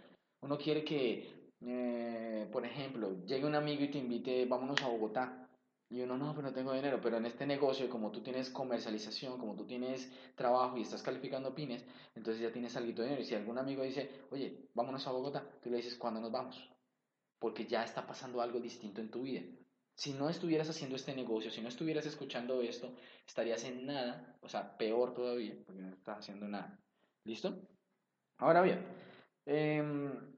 Uno 0.41 0.57
quiere 0.57 0.83
que, 0.83 1.49
eh, 1.61 2.47
por 2.51 2.65
ejemplo, 2.65 3.25
llegue 3.25 3.45
un 3.45 3.55
amigo 3.55 3.83
y 3.83 3.89
te 3.89 3.97
invite, 3.97 4.45
vámonos 4.45 4.81
a 4.83 4.87
Bogotá. 4.87 5.44
Y 5.89 6.01
uno, 6.01 6.17
no, 6.17 6.33
pero 6.33 6.47
no 6.47 6.53
tengo 6.53 6.73
dinero, 6.73 6.99
pero 7.01 7.17
en 7.17 7.25
este 7.25 7.45
negocio, 7.45 7.89
como 7.89 8.11
tú 8.11 8.21
tienes 8.21 8.49
comercialización, 8.49 9.37
como 9.37 9.55
tú 9.55 9.65
tienes 9.65 10.11
trabajo 10.35 10.77
y 10.77 10.81
estás 10.81 11.03
calificando 11.03 11.53
pines, 11.53 11.85
entonces 12.15 12.41
ya 12.41 12.51
tienes 12.51 12.75
algo 12.75 12.91
de 12.91 13.03
dinero. 13.03 13.21
Y 13.21 13.25
si 13.25 13.35
algún 13.35 13.57
amigo 13.57 13.83
dice, 13.83 14.09
oye, 14.31 14.67
vámonos 14.73 15.05
a 15.05 15.11
Bogotá, 15.11 15.47
tú 15.61 15.69
le 15.69 15.77
dices, 15.77 15.95
¿cuándo 15.95 16.19
nos 16.19 16.31
vamos? 16.31 16.69
Porque 17.39 17.67
ya 17.67 17.83
está 17.83 18.05
pasando 18.07 18.41
algo 18.41 18.59
distinto 18.59 18.99
en 18.99 19.11
tu 19.11 19.21
vida. 19.21 19.43
Si 19.95 20.13
no 20.13 20.27
estuvieras 20.29 20.69
haciendo 20.69 20.95
este 20.95 21.15
negocio, 21.15 21.51
si 21.51 21.61
no 21.61 21.69
estuvieras 21.69 22.05
escuchando 22.05 22.61
esto, 22.61 22.95
estarías 23.25 23.63
en 23.63 23.85
nada, 23.85 24.37
o 24.41 24.49
sea, 24.49 24.77
peor 24.77 25.13
todavía, 25.13 25.55
porque 25.65 25.83
no 25.83 25.93
estás 25.93 26.19
haciendo 26.19 26.47
nada. 26.47 26.79
¿Listo? 27.23 27.61
Ahora 28.39 28.61
bien, 28.61 28.85
em, 29.45 30.35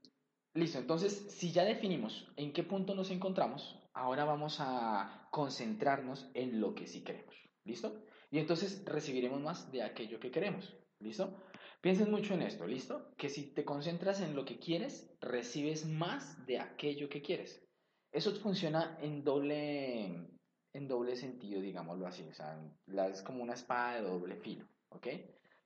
listo, 0.54 0.78
entonces 0.78 1.12
si 1.30 1.50
ya 1.50 1.64
definimos 1.64 2.30
en 2.36 2.52
qué 2.52 2.62
punto 2.62 2.94
nos 2.94 3.10
encontramos, 3.10 3.76
ahora 3.94 4.24
vamos 4.24 4.58
a 4.60 5.17
concentrarnos 5.30 6.30
en 6.34 6.60
lo 6.60 6.74
que 6.74 6.86
sí 6.86 7.02
queremos. 7.02 7.34
¿Listo? 7.64 8.02
Y 8.30 8.38
entonces 8.38 8.84
recibiremos 8.84 9.40
más 9.40 9.70
de 9.70 9.82
aquello 9.82 10.20
que 10.20 10.30
queremos. 10.30 10.76
¿Listo? 11.00 11.44
Piensen 11.80 12.10
mucho 12.10 12.34
en 12.34 12.42
esto, 12.42 12.66
¿listo? 12.66 13.14
Que 13.16 13.28
si 13.28 13.54
te 13.54 13.64
concentras 13.64 14.20
en 14.20 14.34
lo 14.34 14.44
que 14.44 14.58
quieres, 14.58 15.14
recibes 15.20 15.86
más 15.86 16.44
de 16.46 16.58
aquello 16.58 17.08
que 17.08 17.22
quieres. 17.22 17.64
Eso 18.10 18.34
funciona 18.34 18.98
en 19.00 19.22
doble, 19.22 20.28
en 20.72 20.88
doble 20.88 21.14
sentido, 21.14 21.60
digámoslo 21.60 22.06
así. 22.06 22.24
O 22.28 22.34
sea, 22.34 22.58
es 23.08 23.22
como 23.22 23.42
una 23.42 23.54
espada 23.54 23.96
de 23.96 24.08
doble 24.08 24.36
filo, 24.36 24.66
¿ok? 24.88 25.06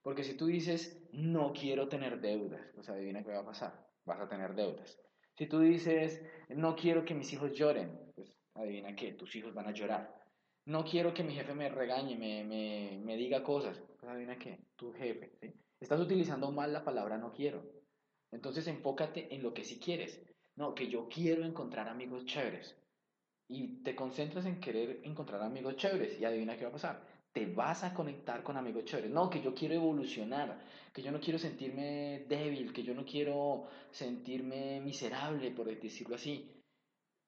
Porque 0.02 0.24
si 0.24 0.36
tú 0.36 0.46
dices, 0.46 1.02
no 1.12 1.52
quiero 1.52 1.88
tener 1.88 2.20
deudas, 2.20 2.60
pues 2.74 2.88
adivina 2.88 3.22
qué 3.22 3.30
va 3.30 3.40
a 3.40 3.46
pasar. 3.46 3.88
Vas 4.04 4.20
a 4.20 4.28
tener 4.28 4.54
deudas. 4.54 5.00
Si 5.38 5.46
tú 5.46 5.60
dices, 5.60 6.22
no 6.50 6.76
quiero 6.76 7.04
que 7.04 7.14
mis 7.14 7.32
hijos 7.32 7.52
lloren, 7.52 8.11
adivina 8.54 8.94
qué, 8.94 9.12
tus 9.12 9.34
hijos 9.36 9.54
van 9.54 9.66
a 9.66 9.72
llorar. 9.72 10.22
No 10.66 10.84
quiero 10.84 11.12
que 11.12 11.24
mi 11.24 11.34
jefe 11.34 11.54
me 11.54 11.68
regañe, 11.68 12.16
me, 12.16 12.44
me, 12.44 13.00
me 13.02 13.16
diga 13.16 13.42
cosas, 13.42 13.82
pues 13.98 14.10
adivina 14.12 14.38
qué, 14.38 14.60
tu 14.76 14.92
jefe. 14.92 15.32
¿sí? 15.40 15.52
Estás 15.80 16.00
utilizando 16.00 16.52
mal 16.52 16.72
la 16.72 16.84
palabra 16.84 17.18
no 17.18 17.32
quiero. 17.32 17.64
Entonces 18.30 18.66
enfócate 18.68 19.34
en 19.34 19.42
lo 19.42 19.52
que 19.52 19.64
sí 19.64 19.80
quieres. 19.80 20.22
No, 20.54 20.74
que 20.74 20.88
yo 20.88 21.08
quiero 21.08 21.44
encontrar 21.44 21.88
amigos 21.88 22.24
chéveres. 22.24 22.76
Y 23.48 23.82
te 23.82 23.96
concentras 23.96 24.46
en 24.46 24.60
querer 24.60 25.00
encontrar 25.02 25.42
amigos 25.42 25.76
chéveres. 25.76 26.20
Y 26.20 26.24
adivina 26.24 26.56
qué 26.56 26.62
va 26.62 26.70
a 26.70 26.72
pasar. 26.72 27.06
Te 27.32 27.46
vas 27.46 27.82
a 27.82 27.94
conectar 27.94 28.44
con 28.44 28.56
amigos 28.56 28.84
chéveres. 28.84 29.10
No, 29.10 29.28
que 29.28 29.42
yo 29.42 29.54
quiero 29.54 29.74
evolucionar. 29.74 30.60
Que 30.92 31.02
yo 31.02 31.10
no 31.10 31.20
quiero 31.20 31.38
sentirme 31.38 32.26
débil. 32.28 32.72
Que 32.72 32.84
yo 32.84 32.94
no 32.94 33.04
quiero 33.04 33.66
sentirme 33.90 34.80
miserable, 34.80 35.50
por 35.50 35.66
decirlo 35.66 36.14
así. 36.14 36.61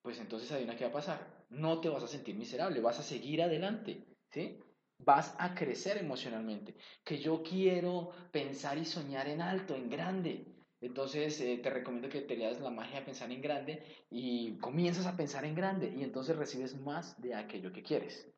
Pues 0.05 0.21
entonces 0.21 0.53
adivina 0.53 0.77
qué 0.77 0.85
va 0.85 0.91
a 0.91 1.01
pasar. 1.01 1.47
No 1.49 1.81
te 1.81 1.89
vas 1.89 2.03
a 2.03 2.07
sentir 2.07 2.35
miserable. 2.37 2.83
Vas 2.83 3.01
a 3.01 3.03
seguir 3.03 3.43
adelante. 3.43 4.05
¿Sí? 4.31 4.61
Vas 4.99 5.35
a 5.39 5.55
crecer 5.55 5.97
emocionalmente. 5.97 6.75
Que 7.03 7.19
yo 7.19 7.43
quiero 7.43 8.11
pensar 8.31 8.77
y 8.77 8.85
soñar 8.85 9.29
en 9.29 9.41
alto, 9.41 9.75
en 9.75 9.89
grande. 9.89 10.45
Entonces 10.83 11.41
eh, 11.41 11.59
te 11.63 11.71
recomiendo 11.71 12.11
que 12.11 12.21
te 12.21 12.37
leas 12.37 12.61
la 12.61 12.69
magia 12.69 13.01
de 13.01 13.07
pensar 13.07 13.33
en 13.33 13.41
grande 13.41 13.83
y 14.11 14.59
comienzas 14.59 15.07
a 15.07 15.17
pensar 15.17 15.47
en 15.47 15.55
grande 15.55 15.91
y 15.97 16.05
entonces 16.05 16.37
recibes 16.37 16.79
más 16.79 17.19
de 17.23 17.35
aquello 17.35 17.73
que 17.73 17.83
quieres. 17.83 18.31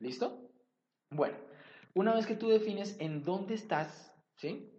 ¿Listo? 0.00 0.50
Bueno, 1.10 1.38
una 1.94 2.14
vez 2.14 2.26
que 2.26 2.36
tú 2.36 2.50
defines 2.50 3.00
en 3.00 3.24
dónde 3.24 3.54
estás, 3.54 4.14
¿sí? 4.36 4.70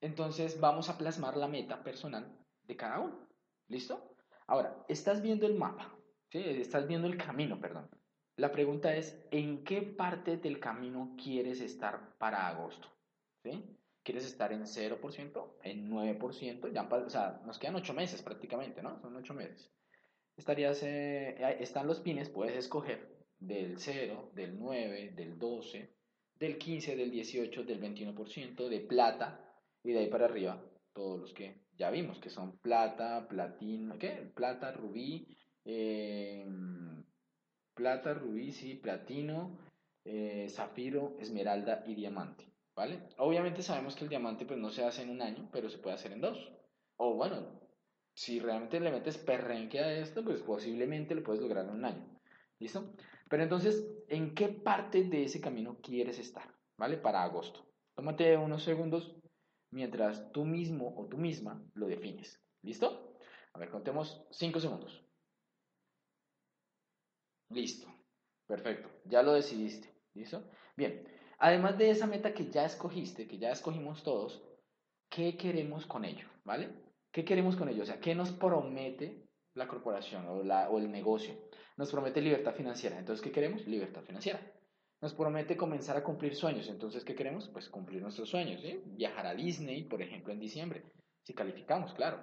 Entonces 0.00 0.58
vamos 0.58 0.88
a 0.88 0.98
plasmar 0.98 1.36
la 1.36 1.46
meta 1.46 1.84
personal 1.84 2.36
de 2.64 2.76
cada 2.76 2.98
uno. 2.98 3.28
¿Listo? 3.68 4.09
Ahora, 4.50 4.84
estás 4.88 5.22
viendo 5.22 5.46
el 5.46 5.54
mapa. 5.54 5.96
Estás 6.32 6.88
viendo 6.88 7.06
el 7.06 7.16
camino, 7.16 7.60
perdón. 7.60 7.88
La 8.36 8.50
pregunta 8.50 8.92
es, 8.96 9.24
¿en 9.30 9.62
qué 9.62 9.80
parte 9.80 10.38
del 10.38 10.58
camino 10.58 11.14
quieres 11.16 11.60
estar 11.60 12.18
para 12.18 12.48
agosto? 12.48 12.88
¿Quieres 14.02 14.26
estar 14.26 14.52
en 14.52 14.62
0%? 14.62 15.52
¿En 15.62 15.88
9%? 15.88 16.72
Ya, 16.72 16.82
o 16.82 17.10
sea, 17.10 17.40
nos 17.46 17.60
quedan 17.60 17.76
8 17.76 17.94
meses 17.94 18.22
prácticamente, 18.22 18.82
¿no? 18.82 19.00
Son 19.00 19.14
8 19.14 19.34
meses. 19.34 19.70
Estarías, 20.36 20.82
eh, 20.82 21.36
están 21.60 21.86
los 21.86 22.00
pines, 22.00 22.28
puedes 22.28 22.56
escoger 22.56 23.24
del 23.38 23.78
0, 23.78 24.32
del 24.34 24.58
9, 24.58 25.12
del 25.14 25.38
12, 25.38 25.94
del 26.34 26.58
15, 26.58 26.96
del 26.96 27.12
18, 27.12 27.62
del 27.62 27.80
21%, 27.80 28.68
de 28.68 28.80
plata, 28.80 29.54
y 29.84 29.92
de 29.92 30.00
ahí 30.00 30.08
para 30.08 30.24
arriba, 30.24 30.60
todos 30.92 31.20
los 31.20 31.32
que 31.32 31.69
ya 31.80 31.90
vimos, 31.90 32.18
que 32.18 32.28
son 32.28 32.58
plata, 32.58 33.26
platino, 33.26 33.98
¿qué? 33.98 34.30
Plata, 34.34 34.70
rubí, 34.70 35.26
eh, 35.64 36.46
plata, 37.74 38.12
rubí, 38.12 38.52
sí, 38.52 38.74
platino, 38.74 39.58
eh, 40.04 40.46
zafiro, 40.50 41.16
esmeralda 41.18 41.82
y 41.86 41.94
diamante. 41.94 42.44
¿Vale? 42.76 43.08
Obviamente 43.16 43.62
sabemos 43.62 43.96
que 43.96 44.04
el 44.04 44.10
diamante 44.10 44.44
pues 44.44 44.58
no 44.58 44.68
se 44.70 44.84
hace 44.84 45.02
en 45.02 45.10
un 45.10 45.22
año, 45.22 45.48
pero 45.52 45.70
se 45.70 45.78
puede 45.78 45.94
hacer 45.96 46.12
en 46.12 46.20
dos. 46.20 46.52
O 46.96 47.14
bueno, 47.14 47.58
si 48.14 48.40
realmente 48.40 48.78
le 48.78 48.92
metes 48.92 49.16
perrenque 49.16 49.80
a 49.80 49.92
esto, 49.94 50.22
pues 50.22 50.42
posiblemente 50.42 51.14
lo 51.14 51.22
puedes 51.22 51.40
lograr 51.40 51.64
en 51.64 51.70
un 51.70 51.84
año. 51.86 52.20
¿Listo? 52.58 52.92
Pero 53.28 53.42
entonces, 53.42 53.86
¿en 54.08 54.34
qué 54.34 54.48
parte 54.48 55.04
de 55.04 55.24
ese 55.24 55.40
camino 55.40 55.78
quieres 55.82 56.18
estar? 56.18 56.54
¿Vale? 56.76 56.98
Para 56.98 57.22
agosto. 57.22 57.66
Tómate 57.94 58.36
unos 58.36 58.62
segundos 58.62 59.19
mientras 59.70 60.30
tú 60.32 60.44
mismo 60.44 60.94
o 60.96 61.06
tú 61.06 61.18
misma 61.18 61.62
lo 61.74 61.86
defines. 61.86 62.40
¿Listo? 62.62 63.16
A 63.52 63.58
ver, 63.58 63.70
contemos 63.70 64.26
cinco 64.30 64.60
segundos. 64.60 65.04
Listo. 67.50 67.86
Perfecto. 68.46 68.88
Ya 69.04 69.22
lo 69.22 69.32
decidiste. 69.32 69.92
¿Listo? 70.14 70.42
Bien. 70.76 71.06
Además 71.38 71.78
de 71.78 71.90
esa 71.90 72.06
meta 72.06 72.34
que 72.34 72.50
ya 72.50 72.64
escogiste, 72.64 73.26
que 73.26 73.38
ya 73.38 73.50
escogimos 73.50 74.02
todos, 74.02 74.42
¿qué 75.08 75.36
queremos 75.36 75.86
con 75.86 76.04
ello? 76.04 76.28
¿Vale? 76.44 76.70
¿Qué 77.10 77.24
queremos 77.24 77.56
con 77.56 77.68
ello? 77.68 77.82
O 77.82 77.86
sea, 77.86 78.00
¿qué 78.00 78.14
nos 78.14 78.30
promete 78.30 79.26
la 79.54 79.66
corporación 79.66 80.26
o, 80.26 80.40
o 80.40 80.78
el 80.78 80.90
negocio? 80.90 81.34
Nos 81.76 81.90
promete 81.90 82.20
libertad 82.20 82.54
financiera. 82.54 82.98
Entonces, 82.98 83.24
¿qué 83.24 83.32
queremos? 83.32 83.66
Libertad 83.66 84.02
financiera. 84.02 84.40
Nos 85.00 85.14
promete 85.14 85.56
comenzar 85.56 85.96
a 85.96 86.04
cumplir 86.04 86.34
sueños. 86.34 86.68
Entonces, 86.68 87.04
¿qué 87.04 87.14
queremos? 87.14 87.48
Pues 87.48 87.68
cumplir 87.68 88.02
nuestros 88.02 88.28
sueños. 88.28 88.60
¿sí? 88.60 88.82
Viajar 88.84 89.26
a 89.26 89.34
Disney, 89.34 89.84
por 89.84 90.02
ejemplo, 90.02 90.32
en 90.32 90.40
diciembre. 90.40 90.84
Si 91.22 91.32
calificamos, 91.32 91.94
claro. 91.94 92.18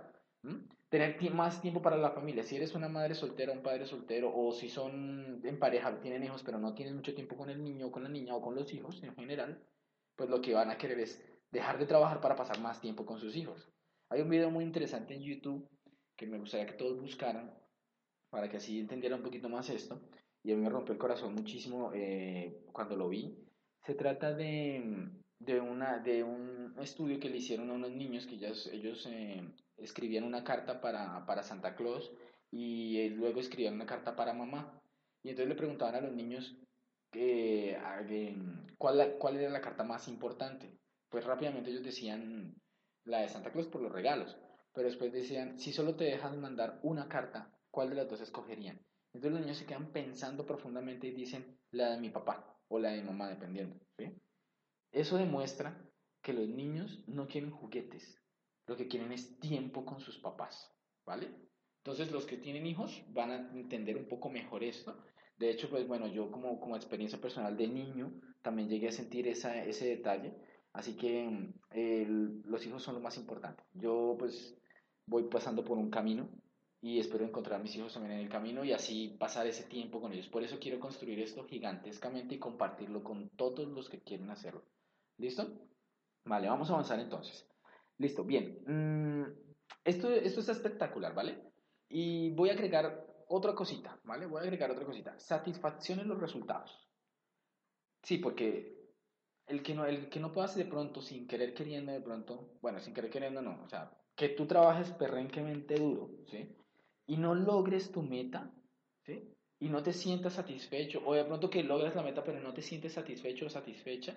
Tener 0.89 1.19
más 1.33 1.61
tiempo 1.61 1.81
para 1.81 1.97
la 1.97 2.11
familia. 2.11 2.43
Si 2.43 2.55
eres 2.55 2.75
una 2.75 2.87
madre 2.87 3.15
soltera, 3.15 3.51
un 3.51 3.63
padre 3.63 3.85
soltero, 3.85 4.31
o 4.33 4.53
si 4.53 4.69
son 4.69 5.41
en 5.43 5.59
pareja, 5.59 5.99
tienen 5.99 6.23
hijos, 6.23 6.43
pero 6.43 6.59
no 6.59 6.73
tienen 6.73 6.95
mucho 6.95 7.13
tiempo 7.13 7.35
con 7.35 7.49
el 7.49 7.63
niño, 7.63 7.91
con 7.91 8.03
la 8.03 8.09
niña, 8.09 8.35
o 8.35 8.41
con 8.41 8.55
los 8.55 8.71
hijos 8.73 9.03
en 9.03 9.13
general, 9.15 9.61
pues 10.15 10.29
lo 10.29 10.41
que 10.41 10.53
van 10.53 10.69
a 10.69 10.77
querer 10.77 10.99
es 10.99 11.21
dejar 11.51 11.79
de 11.79 11.85
trabajar 11.85 12.21
para 12.21 12.35
pasar 12.35 12.59
más 12.59 12.79
tiempo 12.79 13.05
con 13.05 13.19
sus 13.19 13.35
hijos. 13.35 13.69
Hay 14.09 14.21
un 14.21 14.29
video 14.29 14.49
muy 14.49 14.63
interesante 14.63 15.15
en 15.15 15.23
YouTube 15.23 15.67
que 16.15 16.27
me 16.27 16.37
gustaría 16.37 16.65
que 16.65 16.73
todos 16.73 16.99
buscaran 17.01 17.53
para 18.29 18.49
que 18.49 18.57
así 18.57 18.79
entendieran 18.79 19.19
un 19.19 19.25
poquito 19.25 19.49
más 19.49 19.69
esto. 19.69 20.01
Y 20.43 20.51
a 20.51 20.55
mí 20.55 20.61
me 20.61 20.69
rompió 20.69 20.93
el 20.93 20.99
corazón 20.99 21.35
muchísimo 21.35 21.91
eh, 21.93 22.63
cuando 22.71 22.95
lo 22.95 23.09
vi. 23.09 23.37
Se 23.85 23.95
trata 23.95 24.33
de, 24.33 25.09
de, 25.39 25.59
una, 25.59 25.99
de 25.99 26.23
un 26.23 26.75
estudio 26.79 27.19
que 27.19 27.29
le 27.29 27.37
hicieron 27.37 27.69
a 27.69 27.73
unos 27.73 27.91
niños 27.91 28.25
que 28.25 28.35
ellos, 28.35 28.67
ellos 28.67 29.05
eh, 29.09 29.43
escribían 29.77 30.23
una 30.23 30.43
carta 30.43 30.81
para, 30.81 31.25
para 31.25 31.43
Santa 31.43 31.75
Claus 31.75 32.11
y 32.51 32.97
eh, 32.99 33.09
luego 33.09 33.39
escribían 33.39 33.75
una 33.75 33.85
carta 33.85 34.15
para 34.15 34.33
mamá. 34.33 34.81
Y 35.23 35.29
entonces 35.29 35.49
le 35.49 35.55
preguntaban 35.55 35.95
a 35.95 36.01
los 36.01 36.13
niños 36.13 36.57
eh, 37.13 37.77
¿cuál, 38.77 39.15
cuál 39.17 39.37
era 39.37 39.49
la 39.49 39.61
carta 39.61 39.83
más 39.83 40.07
importante. 40.07 40.77
Pues 41.09 41.25
rápidamente 41.25 41.69
ellos 41.69 41.83
decían 41.83 42.55
la 43.05 43.19
de 43.21 43.29
Santa 43.29 43.51
Claus 43.51 43.67
por 43.67 43.81
los 43.81 43.91
regalos. 43.91 44.37
Pero 44.73 44.87
después 44.87 45.11
decían, 45.11 45.57
si 45.57 45.71
solo 45.71 45.95
te 45.95 46.03
dejan 46.03 46.39
mandar 46.39 46.79
una 46.83 47.07
carta, 47.07 47.51
¿cuál 47.71 47.89
de 47.89 47.95
las 47.95 48.09
dos 48.09 48.21
escogerían? 48.21 48.79
Entonces 49.17 49.31
los 49.31 49.41
niños 49.41 49.57
se 49.57 49.65
quedan 49.65 49.91
pensando 49.91 50.45
profundamente 50.45 51.07
y 51.07 51.11
dicen 51.11 51.57
la 51.71 51.89
de 51.89 51.99
mi 51.99 52.11
papá 52.11 52.55
o 52.67 52.77
la 52.77 52.91
de 52.91 53.01
mi 53.01 53.07
mamá, 53.07 53.27
dependiendo. 53.27 53.75
Eso 54.91 55.17
demuestra 55.17 55.89
que 56.21 56.33
los 56.33 56.47
niños 56.47 57.03
no 57.07 57.27
quieren 57.27 57.49
juguetes, 57.49 58.21
lo 58.67 58.77
que 58.77 58.87
quieren 58.87 59.11
es 59.11 59.39
tiempo 59.39 59.85
con 59.85 59.99
sus 60.01 60.19
papás, 60.19 60.71
¿vale? 61.03 61.31
Entonces 61.77 62.11
los 62.11 62.27
que 62.27 62.37
tienen 62.37 62.67
hijos 62.67 63.03
van 63.09 63.31
a 63.31 63.37
entender 63.57 63.97
un 63.97 64.07
poco 64.07 64.29
mejor 64.29 64.63
esto. 64.63 64.95
De 65.39 65.49
hecho, 65.49 65.67
pues 65.67 65.87
bueno, 65.87 66.05
yo 66.05 66.29
como, 66.29 66.59
como 66.59 66.75
experiencia 66.75 67.19
personal 67.19 67.57
de 67.57 67.67
niño 67.69 68.21
también 68.43 68.69
llegué 68.69 68.89
a 68.89 68.91
sentir 68.91 69.27
esa, 69.27 69.63
ese 69.65 69.87
detalle. 69.87 70.35
Así 70.73 70.95
que 70.95 71.55
los 72.45 72.67
hijos 72.67 72.83
son 72.83 72.93
lo 72.93 73.01
más 73.01 73.17
importante. 73.17 73.63
Yo 73.73 74.15
pues 74.19 74.55
voy 75.07 75.23
pasando 75.23 75.65
por 75.65 75.79
un 75.79 75.89
camino 75.89 76.29
y 76.81 76.99
espero 76.99 77.25
encontrar 77.25 77.59
a 77.59 77.63
mis 77.63 77.75
hijos 77.75 77.93
también 77.93 78.13
en 78.15 78.25
el 78.25 78.29
camino 78.29 78.63
y 78.63 78.71
así 78.71 79.15
pasar 79.19 79.47
ese 79.47 79.63
tiempo 79.63 79.99
con 79.99 80.13
ellos. 80.13 80.27
Por 80.27 80.43
eso 80.43 80.59
quiero 80.59 80.79
construir 80.79 81.19
esto 81.19 81.45
gigantescamente 81.45 82.35
y 82.35 82.39
compartirlo 82.39 83.03
con 83.03 83.29
todos 83.29 83.67
los 83.67 83.89
que 83.89 84.01
quieren 84.01 84.29
hacerlo. 84.29 84.63
¿Listo? 85.17 85.47
Vale, 86.25 86.47
vamos 86.47 86.69
a 86.69 86.73
avanzar 86.73 86.99
entonces. 86.99 87.47
Listo, 87.97 88.23
bien. 88.23 88.59
Mm, 88.67 89.23
esto, 89.83 90.09
esto 90.11 90.39
está 90.39 90.51
espectacular, 90.51 91.15
¿vale? 91.15 91.41
Y 91.89 92.31
voy 92.31 92.49
a 92.49 92.53
agregar 92.53 93.07
otra 93.29 93.55
cosita, 93.55 93.99
¿vale? 94.03 94.27
Voy 94.27 94.39
a 94.39 94.43
agregar 94.43 94.69
otra 94.69 94.85
cosita. 94.85 95.17
Satisfacción 95.17 95.99
en 95.99 96.07
los 96.07 96.19
resultados. 96.19 96.87
Sí, 98.03 98.17
porque 98.17 98.77
el 99.47 99.63
que 99.63 99.73
no, 99.73 99.85
el 99.85 100.09
que 100.09 100.19
no 100.19 100.31
puedas 100.31 100.55
de 100.55 100.65
pronto, 100.65 101.01
sin 101.01 101.27
querer 101.27 101.53
queriendo 101.53 101.91
de 101.91 102.01
pronto, 102.01 102.57
bueno, 102.61 102.79
sin 102.79 102.93
querer 102.93 103.09
queriendo 103.09 103.41
no, 103.41 103.63
o 103.63 103.69
sea, 103.69 103.91
que 104.15 104.29
tú 104.29 104.45
trabajes 104.45 104.91
perrenquemente 104.91 105.75
duro, 105.75 106.09
¿sí? 106.29 106.55
Y 107.07 107.17
no 107.17 107.33
logres 107.33 107.91
tu 107.91 108.03
meta, 108.03 108.51
¿sí? 109.05 109.33
Y 109.59 109.69
no 109.69 109.81
te 109.81 109.93
sientas 109.93 110.33
satisfecho, 110.33 111.01
o 111.05 111.15
de 111.15 111.25
pronto 111.25 111.49
que 111.49 111.63
logres 111.63 111.95
la 111.95 112.03
meta 112.03 112.23
pero 112.23 112.39
no 112.39 112.53
te 112.53 112.61
sientes 112.61 112.93
satisfecho 112.93 113.47
o 113.47 113.49
satisfecha, 113.49 114.15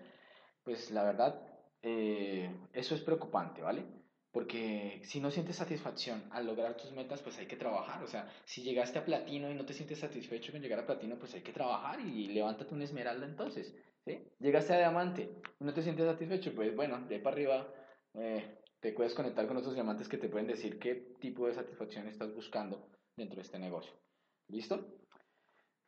pues 0.65 0.91
la 0.91 1.05
verdad, 1.05 1.41
eh, 1.83 2.51
eso 2.73 2.95
es 2.95 3.01
preocupante, 3.01 3.63
¿vale? 3.63 3.85
Porque 4.33 5.01
si 5.05 5.21
no 5.21 5.31
sientes 5.31 5.57
satisfacción 5.57 6.23
al 6.31 6.47
lograr 6.47 6.77
tus 6.77 6.93
metas, 6.93 7.21
pues 7.23 7.39
hay 7.39 7.47
que 7.47 7.57
trabajar. 7.57 8.03
O 8.05 8.07
sea, 8.07 8.29
si 8.45 8.63
llegaste 8.63 8.99
a 8.99 9.05
platino 9.05 9.51
y 9.51 9.55
no 9.55 9.65
te 9.65 9.73
sientes 9.73 9.99
satisfecho 9.99 10.53
con 10.53 10.61
llegar 10.61 10.79
a 10.79 10.87
platino, 10.87 11.17
pues 11.19 11.35
hay 11.35 11.43
que 11.43 11.53
trabajar 11.53 12.01
y 12.01 12.29
levántate 12.29 12.75
una 12.75 12.85
esmeralda 12.85 13.27
entonces. 13.27 13.75
¿sí? 14.05 14.23
Llegaste 14.39 14.75
a 14.75 14.79
diamante 14.79 15.31
y 15.59 15.65
no 15.65 15.75
te 15.75 15.83
sientes 15.83 16.07
satisfecho, 16.07 16.53
pues 16.55 16.75
bueno, 16.77 17.01
de 17.09 17.17
ahí 17.17 17.21
para 17.21 17.35
arriba 17.35 17.75
eh, 18.15 18.60
te 18.81 18.93
puedes 18.93 19.15
conectar 19.15 19.47
con 19.47 19.57
otros 19.57 19.75
diamantes 19.75 20.09
que 20.09 20.19
te 20.19 20.29
pueden 20.29 20.47
decir 20.47 20.79
qué 20.79 20.95
tipo 21.21 21.47
de 21.47 21.55
satisfacción 21.55 22.07
estás 22.07 22.35
buscando 22.35 22.89
dentro 23.17 23.37
de 23.37 23.43
este 23.43 23.59
negocio. 23.59 23.93
¿Listo? 24.49 24.99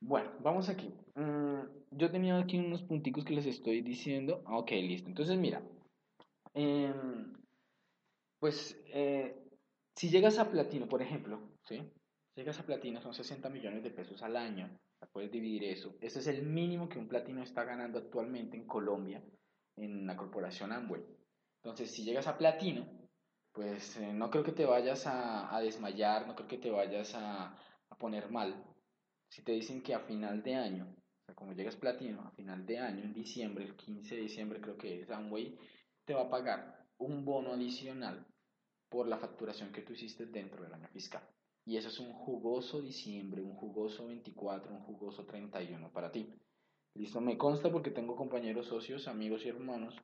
Bueno, 0.01 0.31
vamos 0.41 0.69
aquí. 0.69 0.95
Mm, 1.15 1.63
yo 1.93 2.11
tenía 2.11 2.39
aquí 2.39 2.59
unos 2.59 2.83
punticos 2.83 3.25
que 3.25 3.35
les 3.35 3.47
estoy 3.47 3.81
diciendo. 3.83 4.43
Ok, 4.47 4.71
listo. 4.73 5.09
Entonces, 5.09 5.39
mira. 5.39 5.63
Eh, 6.55 6.93
pues 8.39 8.79
eh, 8.89 9.37
si 9.97 10.11
llegas 10.11 10.39
a 10.39 10.51
platino, 10.51 10.89
por 10.89 11.01
ejemplo, 11.01 11.41
¿sí? 11.65 11.81
Llegas 12.35 12.59
a 12.59 12.67
platino, 12.67 13.01
son 13.01 13.15
60 13.15 13.49
millones 13.49 13.83
de 13.83 13.91
pesos 13.91 14.23
al 14.23 14.37
año, 14.37 14.69
puedes 15.13 15.31
dividir 15.31 15.65
eso. 15.65 15.95
Ese 16.01 16.21
es 16.21 16.27
el 16.27 16.43
mínimo 16.43 16.89
que 16.89 16.99
un 16.99 17.09
platino 17.09 17.43
está 17.43 17.65
ganando 17.65 17.99
actualmente 17.99 18.57
en 18.57 18.67
Colombia 18.67 19.23
en 19.77 20.07
la 20.07 20.17
corporación 20.17 20.73
Amway. 20.73 21.03
Entonces, 21.63 21.93
si 21.93 22.03
llegas 22.03 22.27
a 22.27 22.37
platino, 22.37 22.85
pues 23.53 23.97
eh, 23.97 24.13
no 24.13 24.31
creo 24.31 24.43
que 24.43 24.51
te 24.51 24.67
vayas 24.67 25.07
a, 25.07 25.61
desmayar, 25.61 26.27
no 26.27 26.35
creo 26.35 26.49
que 26.49 26.59
te 26.59 26.71
vayas 26.71 27.15
a, 27.15 27.57
a, 27.89 27.99
poner 27.99 28.31
mal. 28.31 28.65
Si 29.29 29.43
te 29.45 29.53
dicen 29.53 29.81
que 29.81 29.95
a 29.95 30.01
final 30.01 30.43
de 30.43 30.57
año, 30.57 30.93
o 30.93 31.25
sea, 31.25 31.37
como 31.37 31.53
llegas 31.53 31.77
platino, 31.77 32.23
a 32.23 32.33
final 32.33 32.67
de 32.67 32.79
año, 32.79 33.05
en 33.05 33.15
diciembre, 33.15 33.65
el 33.65 33.77
15 33.77 34.17
de 34.17 34.23
diciembre 34.23 34.61
creo 34.61 34.77
que 34.77 35.03
es 35.03 35.11
Amway, 35.11 35.57
te 36.05 36.15
va 36.15 36.23
a 36.23 36.31
pagar 36.31 36.85
un 36.99 37.25
bono 37.25 37.53
adicional 37.53 38.27
por 38.89 39.07
la 39.07 39.19
facturación 39.19 39.71
que 39.73 39.83
tú 39.83 39.93
hiciste 39.93 40.27
dentro 40.27 40.65
del 40.65 40.75
año 40.75 40.89
fiscal. 40.89 41.23
Y 41.65 41.77
eso 41.77 41.89
es 41.89 42.01
un 42.01 42.13
jugoso 42.13 42.83
diciembre, 42.83 43.41
un 43.41 43.55
jugoso 43.55 44.09
24, 44.09 44.73
un 44.73 44.81
jugoso 44.81 45.25
31 45.27 45.93
para 45.93 46.11
ti. 46.11 46.29
Listo, 46.95 47.21
me 47.21 47.39
consta 47.39 47.71
porque 47.71 47.93
tengo 47.93 48.17
compañeros, 48.17 48.67
socios, 48.67 49.07
amigos 49.07 49.47
y 49.47 49.49
hermanos 49.49 49.95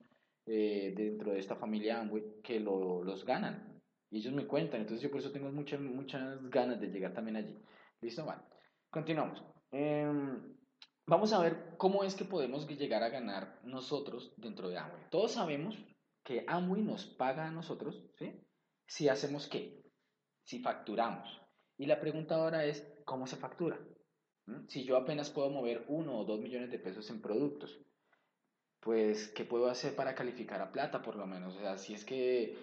eh, 0.49 0.95
dentro 0.97 1.33
de 1.33 1.41
esta 1.41 1.57
familia 1.57 2.01
Amway 2.01 2.41
que 2.43 2.59
lo, 2.59 3.05
los 3.05 3.25
ganan. 3.25 3.81
Y 4.11 4.19
ellos 4.19 4.33
me 4.33 4.47
cuentan, 4.47 4.81
entonces 4.81 5.03
yo 5.03 5.11
por 5.11 5.21
eso 5.21 5.31
tengo 5.31 5.51
muchas, 5.53 5.81
muchas 5.81 6.43
ganas 6.49 6.81
de 6.81 6.89
llegar 6.89 7.13
también 7.13 7.37
allí. 7.37 7.63
Listo, 8.01 8.25
vale. 8.25 8.43
Continuamos. 8.91 9.45
Em, 9.71 10.57
vamos 11.07 11.33
a 11.35 11.43
ver 11.43 11.75
cómo 11.77 12.03
es 12.05 12.15
que 12.15 12.25
podemos 12.25 12.67
llegar 12.67 13.03
a 13.03 13.11
ganar 13.11 13.61
nosotros 13.65 14.33
dentro 14.39 14.71
de 14.71 14.79
Amway. 14.79 15.11
Todos 15.11 15.33
sabemos 15.33 15.77
que 16.25 16.45
Amway 16.49 16.83
nos 16.83 17.05
paga 17.05 17.47
a 17.47 17.51
nosotros, 17.51 18.03
¿sí? 18.19 18.33
si 18.87 19.09
hacemos 19.09 19.47
qué? 19.49 19.83
Si 20.45 20.61
facturamos. 20.61 21.29
Y 21.77 21.87
la 21.87 22.01
pregunta 22.01 22.37
ahora 22.37 22.65
es, 22.65 22.91
¿cómo 23.05 23.27
se 23.27 23.37
factura? 23.37 23.79
¿Mm? 24.47 24.67
Si 24.69 24.85
yo 24.85 24.97
apenas 24.97 25.31
puedo 25.31 25.51
mover 25.51 25.85
uno 25.89 26.19
o 26.19 26.25
dos 26.25 26.41
millones 26.41 26.71
de 26.71 26.79
pesos 26.79 27.11
en 27.11 27.21
productos, 27.21 27.79
pues, 28.81 29.29
¿qué 29.29 29.45
puedo 29.45 29.69
hacer 29.69 29.95
para 29.95 30.15
calificar 30.15 30.61
a 30.61 30.73
plata 30.73 31.03
por 31.03 31.17
lo 31.17 31.27
menos? 31.27 31.57
O 31.57 31.61
sea, 31.61 31.79
si 31.79 31.95
es 31.95 32.05
que 32.05 32.57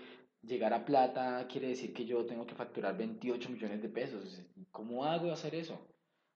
llegar 0.46 0.74
a 0.74 0.86
plata 0.86 1.48
quiere 1.48 1.70
decir 1.70 1.94
que 1.94 2.06
yo 2.06 2.26
tengo 2.26 2.46
que 2.46 2.56
facturar 2.56 2.98
28 2.98 3.50
millones 3.50 3.82
de 3.82 3.90
pesos. 3.90 4.42
¿Cómo 4.72 5.06
hago 5.06 5.32
hacer 5.32 5.56
eso? 5.56 5.88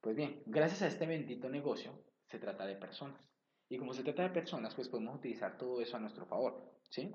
Pues 0.02 0.16
bien, 0.16 0.42
gracias 0.46 0.82
a 0.82 0.88
este 0.88 1.06
bendito 1.06 1.50
negocio 1.50 1.92
se 2.28 2.40
trata 2.40 2.66
de 2.66 2.76
personas. 2.76 3.22
Y 3.70 3.78
como 3.78 3.94
se 3.94 4.04
trata 4.04 4.24
de 4.24 4.30
personas, 4.30 4.74
pues 4.74 4.90
podemos 4.90 5.16
utilizar 5.16 5.58
todo 5.58 5.82
eso 5.82 5.98
a 5.98 6.00
nuestro 6.00 6.26
favor, 6.26 6.74
¿sí? 6.90 7.12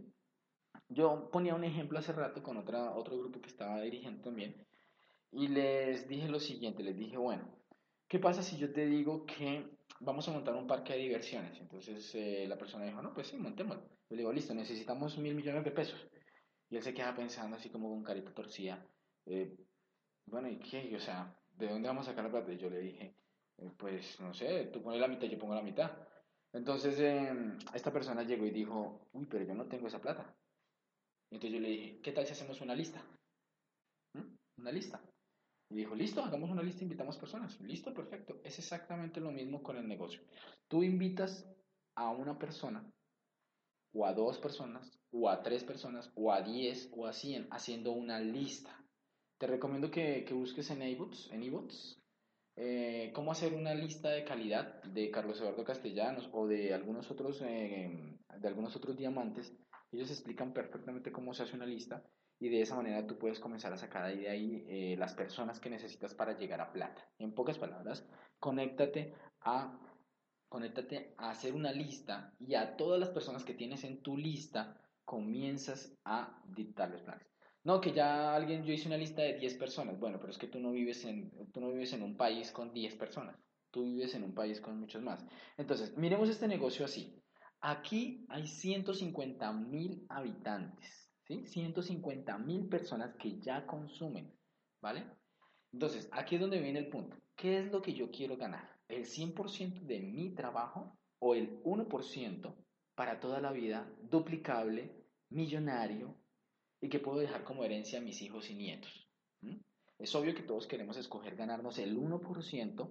Yo 0.88 1.30
ponía 1.30 1.54
un 1.54 1.64
ejemplo 1.64 1.98
hace 1.98 2.12
rato 2.12 2.42
con 2.42 2.56
otra, 2.56 2.94
otro 2.94 3.18
grupo 3.18 3.40
que 3.40 3.48
estaba 3.48 3.80
dirigiendo 3.80 4.22
también 4.22 4.64
y 5.32 5.48
les 5.48 6.06
dije 6.06 6.28
lo 6.28 6.38
siguiente, 6.38 6.84
les 6.84 6.96
dije, 6.96 7.16
bueno, 7.16 7.48
¿qué 8.06 8.20
pasa 8.20 8.42
si 8.42 8.56
yo 8.56 8.72
te 8.72 8.86
digo 8.86 9.26
que 9.26 9.68
vamos 10.00 10.28
a 10.28 10.32
montar 10.32 10.54
un 10.54 10.66
parque 10.66 10.94
de 10.94 11.00
diversiones? 11.00 11.58
Entonces 11.60 12.14
eh, 12.14 12.46
la 12.48 12.58
persona 12.58 12.84
dijo, 12.84 13.02
no, 13.02 13.12
pues 13.12 13.28
sí, 13.28 13.36
montémoslo. 13.36 13.82
Yo 13.82 14.16
le 14.16 14.18
digo, 14.18 14.32
listo, 14.32 14.54
necesitamos 14.54 15.18
mil 15.18 15.34
millones 15.34 15.64
de 15.64 15.70
pesos. 15.70 16.08
Y 16.70 16.76
él 16.76 16.82
se 16.82 16.94
queda 16.94 17.14
pensando 17.14 17.56
así 17.56 17.70
como 17.70 17.90
con 17.90 18.02
carita 18.02 18.32
torcida, 18.32 18.84
eh, 19.26 19.56
bueno, 20.26 20.48
¿y 20.48 20.58
qué? 20.58 20.94
O 20.96 21.00
sea, 21.00 21.36
¿de 21.52 21.68
dónde 21.68 21.88
vamos 21.88 22.06
a 22.06 22.10
sacar 22.10 22.24
la 22.24 22.30
plata? 22.30 22.52
Y 22.52 22.58
yo 22.58 22.70
le 22.70 22.78
dije, 22.80 23.16
eh, 23.58 23.70
pues 23.76 24.20
no 24.20 24.32
sé, 24.34 24.66
tú 24.72 24.82
pones 24.82 25.00
la 25.00 25.08
mitad, 25.08 25.26
yo 25.28 25.38
pongo 25.38 25.54
la 25.54 25.62
mitad. 25.62 25.90
Entonces 26.52 26.98
em, 27.00 27.58
esta 27.74 27.92
persona 27.92 28.22
llegó 28.22 28.46
y 28.46 28.50
dijo, 28.50 29.08
uy, 29.12 29.26
pero 29.26 29.44
yo 29.44 29.54
no 29.54 29.66
tengo 29.66 29.88
esa 29.88 30.00
plata. 30.00 30.34
Entonces 31.30 31.52
yo 31.52 31.60
le 31.60 31.68
dije, 31.68 32.00
¿qué 32.00 32.12
tal 32.12 32.26
si 32.26 32.32
hacemos 32.32 32.60
una 32.60 32.74
lista? 32.74 33.02
¿Mm? 34.14 34.36
Una 34.58 34.72
lista. 34.72 35.00
Y 35.70 35.76
dijo, 35.76 35.94
listo, 35.94 36.22
hagamos 36.22 36.50
una 36.50 36.62
lista, 36.62 36.84
invitamos 36.84 37.16
personas. 37.18 37.60
Listo, 37.60 37.92
perfecto. 37.94 38.40
Es 38.44 38.58
exactamente 38.58 39.20
lo 39.20 39.30
mismo 39.30 39.62
con 39.62 39.76
el 39.76 39.88
negocio. 39.88 40.20
Tú 40.68 40.82
invitas 40.82 41.48
a 41.94 42.10
una 42.10 42.38
persona, 42.38 42.84
o 43.92 44.06
a 44.06 44.12
dos 44.12 44.38
personas, 44.38 45.00
o 45.10 45.28
a 45.28 45.42
tres 45.42 45.64
personas, 45.64 46.12
o 46.14 46.32
a 46.32 46.42
diez, 46.42 46.90
o 46.94 47.06
a 47.06 47.12
cien, 47.12 47.46
haciendo 47.50 47.92
una 47.92 48.20
lista. 48.20 48.84
Te 49.38 49.46
recomiendo 49.46 49.90
que, 49.90 50.26
busques 50.32 50.70
en 50.70 50.82
eBooks, 50.82 51.30
en 51.32 51.42
eBooks, 51.42 52.00
eh, 52.56 53.10
cómo 53.14 53.32
hacer 53.32 53.54
una 53.54 53.74
lista 53.74 54.10
de 54.10 54.24
calidad 54.24 54.82
de 54.84 55.10
Carlos 55.10 55.40
Eduardo 55.40 55.64
Castellanos 55.64 56.28
o 56.32 56.46
de 56.46 56.72
algunos 56.72 57.10
otros, 57.10 57.42
eh, 57.42 58.16
de 58.38 58.48
algunos 58.48 58.76
otros 58.76 58.96
diamantes 58.96 59.52
ellos 59.94 60.10
explican 60.10 60.52
perfectamente 60.52 61.12
cómo 61.12 61.34
se 61.34 61.44
hace 61.44 61.56
una 61.56 61.66
lista 61.66 62.02
y 62.44 62.50
de 62.50 62.60
esa 62.60 62.76
manera 62.76 63.06
tú 63.06 63.16
puedes 63.16 63.40
comenzar 63.40 63.72
a 63.72 63.78
sacar 63.78 64.04
ahí 64.04 64.18
de 64.18 64.28
ahí 64.28 64.64
eh, 64.68 64.96
las 64.98 65.14
personas 65.14 65.58
que 65.58 65.70
necesitas 65.70 66.14
para 66.14 66.36
llegar 66.36 66.60
a 66.60 66.70
plata. 66.70 67.02
En 67.18 67.32
pocas 67.32 67.56
palabras, 67.56 68.06
conéctate 68.38 69.14
a, 69.40 69.80
conéctate 70.50 71.14
a 71.16 71.30
hacer 71.30 71.54
una 71.54 71.72
lista 71.72 72.34
y 72.38 72.54
a 72.54 72.76
todas 72.76 73.00
las 73.00 73.08
personas 73.08 73.44
que 73.44 73.54
tienes 73.54 73.82
en 73.84 74.02
tu 74.02 74.18
lista 74.18 74.78
comienzas 75.06 75.96
a 76.04 76.38
dictar 76.44 76.90
los 76.90 77.00
planes. 77.00 77.26
No, 77.62 77.80
que 77.80 77.92
ya 77.94 78.34
alguien, 78.34 78.62
yo 78.62 78.74
hice 78.74 78.88
una 78.88 78.98
lista 78.98 79.22
de 79.22 79.38
10 79.38 79.54
personas. 79.54 79.98
Bueno, 79.98 80.18
pero 80.20 80.30
es 80.30 80.36
que 80.36 80.48
tú 80.48 80.60
no 80.60 80.72
vives 80.72 81.02
en, 81.06 81.32
tú 81.50 81.62
no 81.62 81.70
vives 81.70 81.94
en 81.94 82.02
un 82.02 82.14
país 82.14 82.52
con 82.52 82.74
10 82.74 82.94
personas. 82.96 83.38
Tú 83.70 83.84
vives 83.84 84.14
en 84.14 84.22
un 84.22 84.34
país 84.34 84.60
con 84.60 84.78
muchos 84.78 85.00
más. 85.00 85.24
Entonces, 85.56 85.96
miremos 85.96 86.28
este 86.28 86.46
negocio 86.46 86.84
así. 86.84 87.18
Aquí 87.62 88.26
hay 88.28 88.46
150 88.46 89.50
mil 89.54 90.04
habitantes, 90.10 91.03
¿sí? 91.26 91.44
150 91.46 92.38
mil 92.38 92.68
personas 92.68 93.14
que 93.16 93.38
ya 93.40 93.66
consumen, 93.66 94.32
¿vale? 94.80 95.04
Entonces, 95.72 96.08
aquí 96.12 96.36
es 96.36 96.40
donde 96.40 96.60
viene 96.60 96.78
el 96.78 96.88
punto. 96.88 97.16
¿Qué 97.36 97.58
es 97.58 97.72
lo 97.72 97.82
que 97.82 97.94
yo 97.94 98.10
quiero 98.10 98.36
ganar? 98.36 98.78
¿El 98.88 99.04
100% 99.04 99.86
de 99.86 100.00
mi 100.00 100.34
trabajo 100.34 100.96
o 101.18 101.34
el 101.34 101.62
1% 101.64 102.54
para 102.94 103.18
toda 103.18 103.40
la 103.40 103.50
vida, 103.50 103.90
duplicable, 104.02 105.04
millonario 105.30 106.16
y 106.80 106.88
que 106.88 107.00
puedo 107.00 107.18
dejar 107.18 107.44
como 107.44 107.64
herencia 107.64 107.98
a 107.98 108.02
mis 108.02 108.22
hijos 108.22 108.50
y 108.50 108.54
nietos? 108.54 109.08
¿Mm? 109.40 109.56
Es 109.98 110.14
obvio 110.14 110.34
que 110.34 110.42
todos 110.42 110.66
queremos 110.66 110.96
escoger 110.96 111.34
ganarnos 111.34 111.78
el 111.78 111.96
1% 111.96 112.88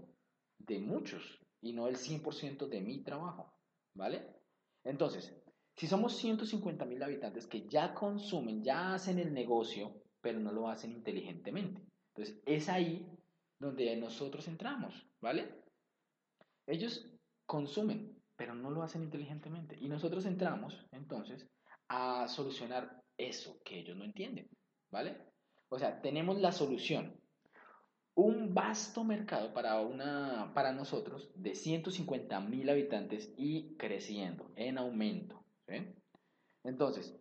de 0.57 0.79
muchos 0.79 1.39
y 1.61 1.73
no 1.73 1.87
el 1.87 1.95
100% 1.95 2.67
de 2.67 2.81
mi 2.81 3.03
trabajo, 3.03 3.53
¿vale? 3.93 4.27
Entonces, 4.83 5.33
si 5.75 5.87
somos 5.87 6.17
150 6.17 6.85
mil 6.85 7.01
habitantes 7.01 7.47
que 7.47 7.67
ya 7.67 7.93
consumen, 7.93 8.63
ya 8.63 8.93
hacen 8.93 9.19
el 9.19 9.33
negocio, 9.33 9.93
pero 10.21 10.39
no 10.39 10.51
lo 10.51 10.69
hacen 10.69 10.91
inteligentemente. 10.91 11.81
Entonces, 12.15 12.41
es 12.45 12.69
ahí 12.69 13.07
donde 13.59 13.95
nosotros 13.95 14.47
entramos, 14.47 14.93
¿vale? 15.19 15.63
Ellos 16.67 17.09
consumen, 17.45 18.15
pero 18.35 18.53
no 18.55 18.69
lo 18.69 18.83
hacen 18.83 19.03
inteligentemente. 19.03 19.75
Y 19.79 19.89
nosotros 19.89 20.25
entramos, 20.25 20.85
entonces, 20.91 21.47
a 21.87 22.27
solucionar 22.27 23.01
eso 23.17 23.59
que 23.63 23.79
ellos 23.79 23.97
no 23.97 24.03
entienden, 24.03 24.47
¿vale? 24.91 25.17
O 25.69 25.79
sea, 25.79 26.01
tenemos 26.01 26.39
la 26.39 26.51
solución, 26.51 27.19
un 28.15 28.53
vasto 28.53 29.03
mercado 29.03 29.53
para, 29.53 29.81
una, 29.81 30.51
para 30.53 30.71
nosotros 30.71 31.31
de 31.35 31.55
150 31.55 32.39
mil 32.41 32.69
habitantes 32.69 33.33
y 33.37 33.75
creciendo, 33.77 34.51
en 34.55 34.77
aumento. 34.77 35.42
Entonces, 36.63 37.15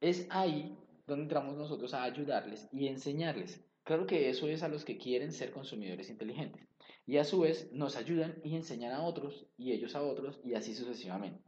es 0.00 0.26
ahí 0.30 0.78
donde 1.06 1.24
entramos 1.24 1.56
nosotros 1.56 1.94
a 1.94 2.02
ayudarles 2.02 2.68
y 2.72 2.88
enseñarles 2.88 3.66
Claro 3.86 4.04
que 4.04 4.28
eso 4.28 4.48
es 4.48 4.64
a 4.64 4.68
los 4.68 4.84
que 4.84 4.98
quieren 4.98 5.32
ser 5.32 5.52
consumidores 5.52 6.10
inteligentes. 6.10 6.68
Y 7.06 7.18
a 7.18 7.24
su 7.24 7.38
vez 7.38 7.70
nos 7.72 7.94
ayudan 7.94 8.34
y 8.42 8.56
enseñan 8.56 8.92
a 8.92 9.04
otros 9.04 9.46
y 9.56 9.70
ellos 9.70 9.94
a 9.94 10.02
otros 10.02 10.40
y 10.42 10.54
así 10.54 10.74
sucesivamente. 10.74 11.40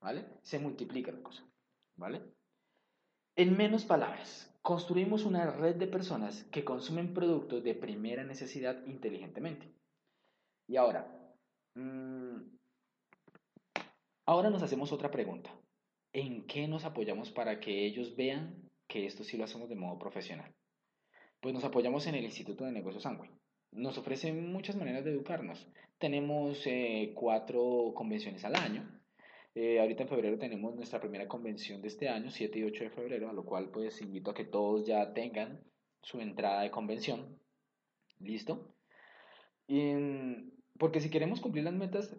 ¿Vale? 0.00 0.26
Se 0.42 0.58
multiplica 0.58 1.12
la 1.12 1.22
cosa. 1.22 1.44
¿Vale? 1.94 2.22
En 3.36 3.56
menos 3.56 3.84
palabras, 3.84 4.52
construimos 4.62 5.24
una 5.24 5.48
red 5.48 5.76
de 5.76 5.86
personas 5.86 6.42
que 6.50 6.64
consumen 6.64 7.14
productos 7.14 7.62
de 7.62 7.76
primera 7.76 8.24
necesidad 8.24 8.84
inteligentemente. 8.86 9.72
Y 10.66 10.76
ahora, 10.78 11.06
mmm, 11.74 12.38
ahora 14.24 14.50
nos 14.50 14.64
hacemos 14.64 14.90
otra 14.90 15.12
pregunta. 15.12 15.54
¿En 16.16 16.46
qué 16.46 16.66
nos 16.66 16.86
apoyamos 16.86 17.30
para 17.30 17.60
que 17.60 17.84
ellos 17.84 18.16
vean 18.16 18.70
que 18.88 19.04
esto 19.04 19.22
sí 19.22 19.36
lo 19.36 19.44
hacemos 19.44 19.68
de 19.68 19.76
modo 19.76 19.98
profesional? 19.98 20.50
Pues 21.42 21.52
nos 21.52 21.62
apoyamos 21.62 22.06
en 22.06 22.14
el 22.14 22.24
Instituto 22.24 22.64
de 22.64 22.72
Negocios 22.72 23.02
Sangüe. 23.02 23.30
Nos 23.72 23.98
ofrecen 23.98 24.50
muchas 24.50 24.76
maneras 24.76 25.04
de 25.04 25.10
educarnos. 25.10 25.68
Tenemos 25.98 26.66
eh, 26.66 27.12
cuatro 27.14 27.92
convenciones 27.94 28.46
al 28.46 28.56
año. 28.56 28.98
Eh, 29.54 29.78
ahorita 29.78 30.04
en 30.04 30.08
febrero 30.08 30.38
tenemos 30.38 30.74
nuestra 30.74 31.00
primera 31.00 31.28
convención 31.28 31.82
de 31.82 31.88
este 31.88 32.08
año, 32.08 32.30
7 32.30 32.60
y 32.60 32.62
8 32.62 32.84
de 32.84 32.90
febrero, 32.90 33.28
a 33.28 33.34
lo 33.34 33.44
cual 33.44 33.68
pues 33.68 34.00
invito 34.00 34.30
a 34.30 34.34
que 34.34 34.44
todos 34.44 34.86
ya 34.86 35.12
tengan 35.12 35.60
su 36.00 36.22
entrada 36.22 36.62
de 36.62 36.70
convención. 36.70 37.38
¿Listo? 38.20 38.74
Y, 39.68 39.92
porque 40.78 41.02
si 41.02 41.10
queremos 41.10 41.42
cumplir 41.42 41.64
las 41.64 41.74
metas 41.74 42.16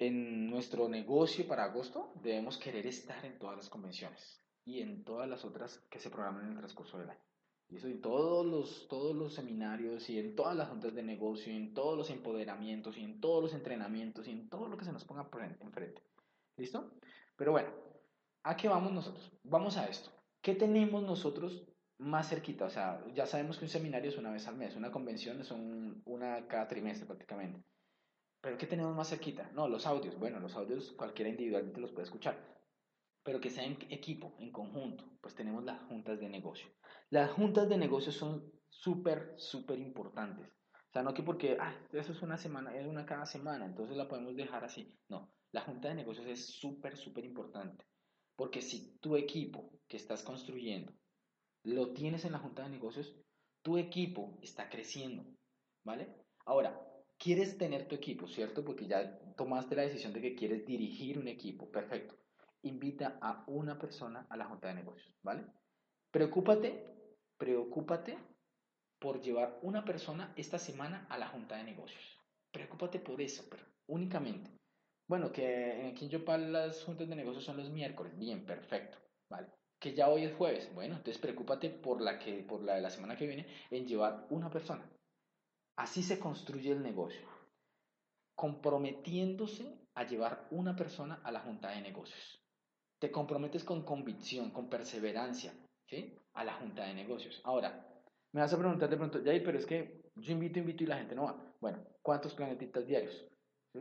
en 0.00 0.48
nuestro 0.48 0.88
negocio 0.88 1.46
para 1.46 1.64
agosto, 1.64 2.14
debemos 2.22 2.56
querer 2.56 2.86
estar 2.86 3.22
en 3.26 3.38
todas 3.38 3.56
las 3.58 3.68
convenciones 3.68 4.40
y 4.64 4.80
en 4.80 5.04
todas 5.04 5.28
las 5.28 5.44
otras 5.44 5.78
que 5.90 6.00
se 6.00 6.08
programan 6.08 6.44
en 6.44 6.52
el 6.52 6.58
transcurso 6.58 6.98
del 6.98 7.10
año. 7.10 7.20
Y 7.68 7.76
eso 7.76 7.86
en 7.86 8.00
todos 8.00 8.46
los, 8.46 8.88
todos 8.88 9.14
los 9.14 9.34
seminarios 9.34 10.08
y 10.08 10.18
en 10.18 10.34
todas 10.34 10.56
las 10.56 10.70
juntas 10.70 10.94
de 10.94 11.02
negocio, 11.02 11.52
y 11.52 11.56
en 11.56 11.74
todos 11.74 11.98
los 11.98 12.08
empoderamientos 12.08 12.96
y 12.96 13.04
en 13.04 13.20
todos 13.20 13.42
los 13.42 13.52
entrenamientos 13.52 14.26
y 14.26 14.30
en 14.30 14.48
todo 14.48 14.68
lo 14.68 14.78
que 14.78 14.86
se 14.86 14.92
nos 14.92 15.04
ponga 15.04 15.28
enfrente. 15.60 16.02
¿Listo? 16.56 16.92
Pero 17.36 17.52
bueno, 17.52 17.68
¿a 18.42 18.56
qué 18.56 18.68
vamos 18.68 18.92
nosotros? 18.92 19.30
Vamos 19.44 19.76
a 19.76 19.86
esto. 19.86 20.10
¿Qué 20.40 20.54
tenemos 20.54 21.02
nosotros 21.02 21.62
más 21.98 22.30
cerquita? 22.30 22.64
O 22.64 22.70
sea, 22.70 23.04
ya 23.12 23.26
sabemos 23.26 23.58
que 23.58 23.66
un 23.66 23.70
seminario 23.70 24.08
es 24.08 24.16
una 24.16 24.32
vez 24.32 24.48
al 24.48 24.56
mes, 24.56 24.74
una 24.76 24.90
convención 24.90 25.42
es 25.42 25.50
una 25.50 26.48
cada 26.48 26.66
trimestre 26.66 27.06
prácticamente. 27.06 27.62
¿Pero 28.40 28.56
qué 28.56 28.66
tenemos 28.66 28.94
más 28.94 29.08
cerquita? 29.08 29.50
No, 29.52 29.68
los 29.68 29.86
audios. 29.86 30.18
Bueno, 30.18 30.40
los 30.40 30.54
audios 30.54 30.92
cualquiera 30.92 31.30
individualmente 31.30 31.80
los 31.80 31.92
puede 31.92 32.04
escuchar. 32.04 32.38
Pero 33.22 33.40
que 33.40 33.50
sea 33.50 33.64
en 33.64 33.76
equipo, 33.90 34.34
en 34.38 34.50
conjunto, 34.50 35.04
pues 35.20 35.34
tenemos 35.34 35.62
las 35.64 35.82
juntas 35.82 36.18
de 36.20 36.28
negocio. 36.28 36.68
Las 37.10 37.30
juntas 37.32 37.68
de 37.68 37.76
negocio 37.76 38.12
son 38.12 38.50
súper, 38.68 39.34
súper 39.36 39.78
importantes. 39.78 40.48
O 40.72 40.92
sea, 40.92 41.02
no 41.02 41.12
que 41.12 41.22
porque, 41.22 41.56
ah, 41.60 41.74
eso 41.92 42.12
es 42.12 42.22
una 42.22 42.38
semana, 42.38 42.74
es 42.74 42.86
una 42.86 43.04
cada 43.04 43.26
semana, 43.26 43.66
entonces 43.66 43.96
la 43.96 44.08
podemos 44.08 44.34
dejar 44.34 44.64
así. 44.64 44.98
No, 45.08 45.30
la 45.52 45.60
junta 45.60 45.88
de 45.88 45.94
negocios 45.94 46.26
es 46.26 46.46
súper, 46.46 46.96
súper 46.96 47.24
importante. 47.24 47.84
Porque 48.36 48.62
si 48.62 48.98
tu 48.98 49.16
equipo 49.16 49.70
que 49.86 49.98
estás 49.98 50.22
construyendo 50.22 50.92
lo 51.62 51.92
tienes 51.92 52.24
en 52.24 52.32
la 52.32 52.38
junta 52.38 52.62
de 52.62 52.70
negocios, 52.70 53.14
tu 53.62 53.76
equipo 53.76 54.38
está 54.40 54.70
creciendo, 54.70 55.26
¿vale? 55.84 56.16
Ahora, 56.46 56.89
quieres 57.20 57.58
tener 57.58 57.86
tu 57.86 57.94
equipo, 57.94 58.26
¿cierto? 58.26 58.64
Porque 58.64 58.86
ya 58.86 59.18
tomaste 59.36 59.76
la 59.76 59.82
decisión 59.82 60.12
de 60.14 60.22
que 60.22 60.34
quieres 60.34 60.64
dirigir 60.66 61.18
un 61.18 61.28
equipo, 61.28 61.70
perfecto. 61.70 62.16
Invita 62.62 63.18
a 63.20 63.44
una 63.46 63.78
persona 63.78 64.26
a 64.30 64.36
la 64.36 64.46
junta 64.46 64.68
de 64.68 64.74
negocios, 64.74 65.14
¿vale? 65.22 65.44
Preocúpate, 66.10 66.86
preocúpate 67.36 68.18
por 68.98 69.20
llevar 69.20 69.58
una 69.62 69.84
persona 69.84 70.32
esta 70.36 70.58
semana 70.58 71.06
a 71.10 71.18
la 71.18 71.28
junta 71.28 71.56
de 71.56 71.64
negocios. 71.64 72.02
Preocúpate 72.50 72.98
por 72.98 73.20
eso, 73.20 73.44
pero 73.50 73.64
únicamente. 73.86 74.50
Bueno, 75.06 75.30
que 75.30 75.88
en 75.88 76.08
Yopal 76.08 76.52
las 76.52 76.82
juntas 76.84 77.08
de 77.08 77.16
negocios 77.16 77.44
son 77.44 77.58
los 77.58 77.70
miércoles. 77.70 78.16
Bien, 78.18 78.46
perfecto, 78.46 78.96
¿vale? 79.28 79.48
Que 79.78 79.94
ya 79.94 80.08
hoy 80.08 80.24
es 80.24 80.34
jueves. 80.34 80.70
Bueno, 80.74 80.96
entonces 80.96 81.20
preocúpate 81.20 81.68
por 81.68 82.00
la, 82.00 82.18
que, 82.18 82.42
por 82.44 82.62
la 82.62 82.76
de 82.76 82.80
la 82.80 82.90
semana 82.90 83.16
que 83.16 83.26
viene 83.26 83.46
en 83.70 83.86
llevar 83.86 84.26
una 84.30 84.50
persona. 84.50 84.90
Así 85.80 86.02
se 86.02 86.18
construye 86.18 86.72
el 86.72 86.82
negocio, 86.82 87.26
comprometiéndose 88.36 89.64
a 89.94 90.04
llevar 90.04 90.46
una 90.50 90.76
persona 90.76 91.22
a 91.24 91.32
la 91.32 91.40
junta 91.40 91.70
de 91.70 91.80
negocios. 91.80 92.44
Te 93.00 93.10
comprometes 93.10 93.64
con 93.64 93.82
convicción, 93.82 94.50
con 94.50 94.68
perseverancia, 94.68 95.54
¿sí? 95.88 96.14
A 96.34 96.44
la 96.44 96.52
junta 96.52 96.84
de 96.84 96.92
negocios. 96.92 97.40
Ahora, 97.44 97.82
me 98.34 98.42
vas 98.42 98.52
a 98.52 98.58
preguntar 98.58 98.90
de 98.90 98.98
pronto, 98.98 99.24
Jair, 99.24 99.42
pero 99.42 99.56
es 99.56 99.64
que 99.64 100.02
yo 100.16 100.32
invito, 100.34 100.58
invito 100.58 100.84
y 100.84 100.86
la 100.86 100.98
gente 100.98 101.14
no 101.14 101.24
va. 101.24 101.54
Bueno, 101.62 101.82
¿cuántos 102.02 102.34
planetitas 102.34 102.86
diarios? 102.86 103.26
¿Sí? 103.72 103.80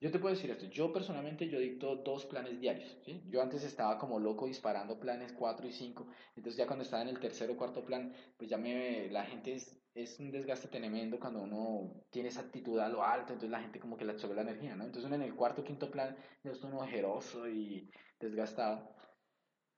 Yo 0.00 0.12
te 0.12 0.20
puedo 0.20 0.32
decir 0.32 0.48
esto, 0.50 0.66
yo 0.66 0.92
personalmente 0.92 1.48
yo 1.48 1.58
dicto 1.58 1.96
dos 1.96 2.24
planes 2.26 2.60
diarios, 2.60 2.96
¿sí? 3.04 3.24
Yo 3.28 3.42
antes 3.42 3.64
estaba 3.64 3.98
como 3.98 4.20
loco 4.20 4.46
disparando 4.46 5.00
planes 5.00 5.32
4 5.32 5.66
y 5.66 5.72
5, 5.72 6.06
entonces 6.36 6.56
ya 6.56 6.66
cuando 6.68 6.84
estaba 6.84 7.02
en 7.02 7.08
el 7.08 7.18
tercer 7.18 7.50
o 7.50 7.56
cuarto 7.56 7.84
plan, 7.84 8.14
pues 8.36 8.48
ya 8.48 8.58
me, 8.58 9.10
la 9.10 9.24
gente 9.24 9.54
es, 9.54 9.82
es 9.94 10.20
un 10.20 10.30
desgaste 10.30 10.68
tremendo 10.68 11.18
cuando 11.18 11.42
uno 11.42 12.04
tiene 12.10 12.28
esa 12.28 12.42
actitud 12.42 12.78
a 12.78 12.88
lo 12.88 13.02
alto, 13.02 13.32
entonces 13.32 13.50
la 13.50 13.60
gente 13.60 13.80
como 13.80 13.96
que 13.96 14.04
le 14.04 14.12
absorbe 14.12 14.36
la 14.36 14.42
energía, 14.42 14.76
¿no? 14.76 14.84
Entonces 14.84 15.06
uno 15.06 15.16
en 15.16 15.22
el 15.22 15.34
cuarto 15.34 15.62
o 15.62 15.64
quinto 15.64 15.90
plan 15.90 16.16
ya 16.44 16.52
está 16.52 16.68
uno 16.68 16.78
ojeroso 16.78 17.48
y 17.48 17.90
desgastado 18.20 18.94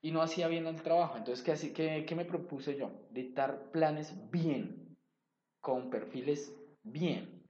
y 0.03 0.11
no 0.11 0.21
hacía 0.21 0.49
bien 0.49 0.67
el 0.67 0.83
trabajo, 0.83 1.17
entonces 1.17 1.43
¿qué, 1.43 1.53
así, 1.53 1.73
qué, 1.73 2.05
qué 2.07 2.15
me 2.15 2.27
propuse 2.27 2.77
yo? 2.77 3.09
Dictar 3.11 3.71
planes 3.71 4.15
bien, 4.31 4.99
con 5.61 5.89
perfiles 5.89 6.55
bien. 6.83 7.49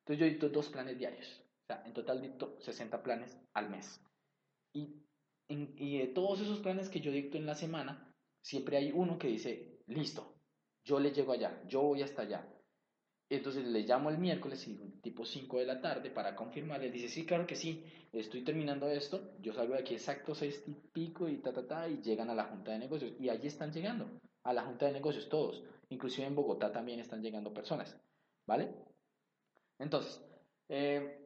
Entonces 0.00 0.18
yo 0.18 0.26
dicto 0.26 0.48
dos 0.48 0.68
planes 0.68 0.98
diarios 0.98 1.47
sea, 1.68 1.82
en 1.86 1.92
total 1.92 2.20
dicto 2.20 2.56
60 2.60 3.02
planes 3.02 3.36
al 3.54 3.70
mes. 3.70 4.00
Y, 4.74 5.04
y 5.48 5.98
de 5.98 6.08
todos 6.08 6.40
esos 6.40 6.60
planes 6.60 6.88
que 6.88 7.00
yo 7.00 7.12
dicto 7.12 7.36
en 7.36 7.46
la 7.46 7.54
semana, 7.54 8.14
siempre 8.42 8.76
hay 8.76 8.92
uno 8.92 9.18
que 9.18 9.28
dice, 9.28 9.80
listo, 9.86 10.34
yo 10.84 10.98
le 10.98 11.12
llego 11.12 11.32
allá, 11.32 11.62
yo 11.66 11.82
voy 11.82 12.02
hasta 12.02 12.22
allá. 12.22 12.46
Entonces 13.30 13.66
le 13.66 13.82
llamo 13.82 14.08
el 14.08 14.16
miércoles, 14.16 14.66
tipo 15.02 15.24
5 15.26 15.58
de 15.58 15.66
la 15.66 15.82
tarde, 15.82 16.10
para 16.10 16.34
confirmar. 16.34 16.80
Le 16.80 16.90
dice, 16.90 17.08
sí, 17.08 17.26
claro 17.26 17.46
que 17.46 17.56
sí, 17.56 17.84
estoy 18.10 18.42
terminando 18.42 18.88
esto. 18.88 19.34
Yo 19.40 19.52
salgo 19.52 19.74
de 19.74 19.80
aquí 19.80 19.94
exacto 19.94 20.34
6 20.34 20.64
y 20.66 20.72
pico 20.72 21.28
y 21.28 21.36
ta, 21.36 21.52
ta, 21.52 21.66
ta, 21.66 21.88
y 21.88 22.00
llegan 22.00 22.30
a 22.30 22.34
la 22.34 22.44
Junta 22.44 22.72
de 22.72 22.78
Negocios. 22.78 23.12
Y 23.20 23.28
allí 23.28 23.46
están 23.46 23.70
llegando, 23.70 24.08
a 24.44 24.52
la 24.54 24.62
Junta 24.62 24.86
de 24.86 24.92
Negocios, 24.92 25.28
todos. 25.28 25.62
Inclusive 25.90 26.26
en 26.26 26.34
Bogotá 26.34 26.72
también 26.72 27.00
están 27.00 27.20
llegando 27.20 27.52
personas. 27.52 27.94
¿Vale? 28.46 28.70
Entonces, 29.78 30.24
eh, 30.70 31.17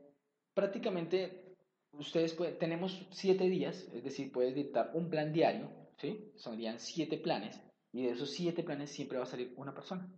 prácticamente 0.55 1.55
ustedes 1.93 2.37
tenemos 2.59 3.07
siete 3.11 3.45
días, 3.49 3.88
es 3.93 4.03
decir, 4.03 4.33
puedes 4.33 4.55
dictar 4.55 4.91
un 4.95 5.09
plan 5.11 5.33
diario, 5.33 5.71
¿sí? 5.99 6.33
Serían 6.37 6.79
siete 6.79 7.19
planes, 7.19 7.61
y 7.93 8.05
de 8.05 8.11
esos 8.11 8.31
siete 8.31 8.62
planes 8.62 8.91
siempre 8.91 9.19
va 9.19 9.25
a 9.25 9.27
salir 9.27 9.53
una 9.57 9.75
persona. 9.75 10.11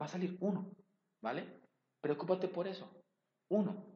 Va 0.00 0.06
a 0.06 0.08
salir 0.08 0.36
uno, 0.40 0.70
¿vale? 1.22 1.60
Preocúpate 2.00 2.48
por 2.48 2.66
eso. 2.66 2.90
Uno. 3.50 3.86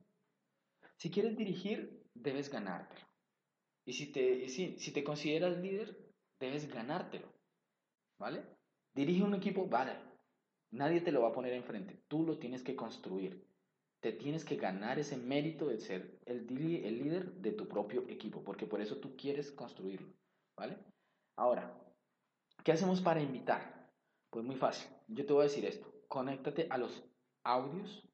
Si 0.96 1.10
quieres 1.10 1.36
dirigir, 1.36 2.02
debes 2.14 2.50
ganártelo. 2.50 3.06
Y 3.86 3.92
si 3.92 4.10
te, 4.10 4.48
si, 4.48 4.78
si 4.78 4.92
te 4.92 5.04
consideras 5.04 5.58
líder, 5.58 5.96
debes 6.40 6.72
ganártelo, 6.72 7.32
¿vale? 8.18 8.42
Dirige 8.94 9.22
un 9.22 9.34
equipo, 9.34 9.66
vale. 9.66 9.92
Nadie 10.72 11.00
te 11.00 11.12
lo 11.12 11.22
va 11.22 11.28
a 11.28 11.32
poner 11.32 11.52
enfrente. 11.52 12.02
Tú 12.08 12.24
lo 12.24 12.38
tienes 12.38 12.62
que 12.62 12.74
construir 12.74 13.46
te 14.00 14.12
tienes 14.12 14.44
que 14.44 14.56
ganar 14.56 14.98
ese 14.98 15.16
mérito 15.16 15.66
de 15.66 15.78
ser 15.78 16.18
el, 16.26 16.46
el 16.48 16.98
líder 16.98 17.32
de 17.34 17.52
tu 17.52 17.68
propio 17.68 18.08
equipo, 18.08 18.42
porque 18.42 18.66
por 18.66 18.80
eso 18.80 18.96
tú 18.98 19.16
quieres 19.16 19.50
construirlo, 19.52 20.12
¿vale? 20.56 20.76
Ahora, 21.36 21.76
¿qué 22.64 22.72
hacemos 22.72 23.00
para 23.00 23.22
invitar? 23.22 23.90
Pues 24.30 24.44
muy 24.44 24.56
fácil, 24.56 24.88
yo 25.08 25.24
te 25.24 25.32
voy 25.32 25.42
a 25.42 25.48
decir 25.48 25.64
esto, 25.64 25.92
conéctate 26.08 26.66
a 26.70 26.78
los 26.78 27.04
audios 27.44 28.06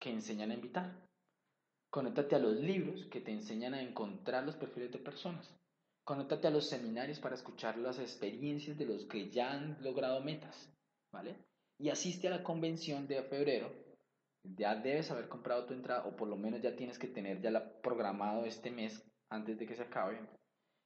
que 0.00 0.10
enseñan 0.10 0.50
a 0.50 0.54
invitar, 0.54 1.08
conéctate 1.90 2.36
a 2.36 2.38
los 2.38 2.54
libros 2.56 3.06
que 3.06 3.20
te 3.20 3.32
enseñan 3.32 3.74
a 3.74 3.82
encontrar 3.82 4.44
los 4.44 4.56
perfiles 4.56 4.92
de 4.92 4.98
personas, 4.98 5.52
conéctate 6.04 6.46
a 6.46 6.50
los 6.50 6.68
seminarios 6.68 7.18
para 7.18 7.34
escuchar 7.34 7.76
las 7.78 7.98
experiencias 7.98 8.78
de 8.78 8.86
los 8.86 9.04
que 9.06 9.30
ya 9.30 9.52
han 9.52 9.82
logrado 9.82 10.20
metas, 10.20 10.70
¿vale? 11.12 11.36
Y 11.78 11.90
asiste 11.90 12.28
a 12.28 12.30
la 12.30 12.42
convención 12.42 13.06
de 13.06 13.22
febrero 13.24 13.87
ya 14.56 14.74
debes 14.74 15.10
haber 15.10 15.28
comprado 15.28 15.66
tu 15.66 15.74
entrada 15.74 16.06
o 16.06 16.16
por 16.16 16.28
lo 16.28 16.36
menos 16.36 16.60
ya 16.60 16.76
tienes 16.76 16.98
que 16.98 17.08
tener 17.08 17.40
ya 17.40 17.50
la, 17.50 17.80
programado 17.80 18.44
este 18.44 18.70
mes 18.70 19.04
antes 19.30 19.58
de 19.58 19.66
que 19.66 19.74
se 19.74 19.82
acabe 19.82 20.20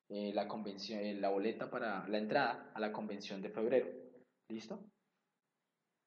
eh, 0.08 0.32
la 0.34 0.48
convención, 0.48 1.00
eh, 1.00 1.14
la 1.14 1.30
boleta 1.30 1.70
para 1.70 2.06
la 2.08 2.18
entrada 2.18 2.70
a 2.74 2.80
la 2.80 2.92
convención 2.92 3.40
de 3.40 3.50
febrero. 3.50 3.88
¿Listo? 4.48 4.90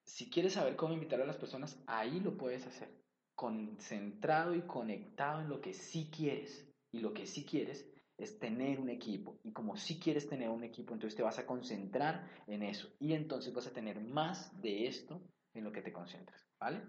Si 0.05 0.29
quieres 0.29 0.53
saber 0.53 0.75
cómo 0.75 0.93
invitar 0.93 1.21
a 1.21 1.25
las 1.25 1.37
personas, 1.37 1.81
ahí 1.87 2.19
lo 2.19 2.37
puedes 2.37 2.67
hacer. 2.67 2.89
Concentrado 3.35 4.53
y 4.53 4.61
conectado 4.61 5.41
en 5.41 5.49
lo 5.49 5.61
que 5.61 5.73
sí 5.73 6.11
quieres. 6.15 6.69
Y 6.91 6.99
lo 6.99 7.13
que 7.13 7.25
sí 7.25 7.45
quieres 7.45 7.89
es 8.17 8.39
tener 8.39 8.79
un 8.79 8.89
equipo. 8.89 9.39
Y 9.43 9.51
como 9.51 9.75
sí 9.75 9.99
quieres 9.99 10.27
tener 10.29 10.49
un 10.49 10.63
equipo, 10.63 10.93
entonces 10.93 11.17
te 11.17 11.23
vas 11.23 11.39
a 11.39 11.45
concentrar 11.45 12.29
en 12.47 12.63
eso. 12.63 12.87
Y 12.99 13.13
entonces 13.13 13.53
vas 13.53 13.67
a 13.67 13.73
tener 13.73 13.99
más 13.99 14.61
de 14.61 14.87
esto 14.87 15.21
en 15.53 15.63
lo 15.63 15.71
que 15.71 15.81
te 15.81 15.91
concentres, 15.91 16.45
¿vale? 16.59 16.81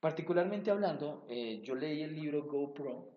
Particularmente 0.00 0.70
hablando, 0.70 1.26
eh, 1.28 1.62
yo 1.64 1.74
leí 1.74 2.02
el 2.02 2.14
libro 2.14 2.44
GoPro, 2.44 3.16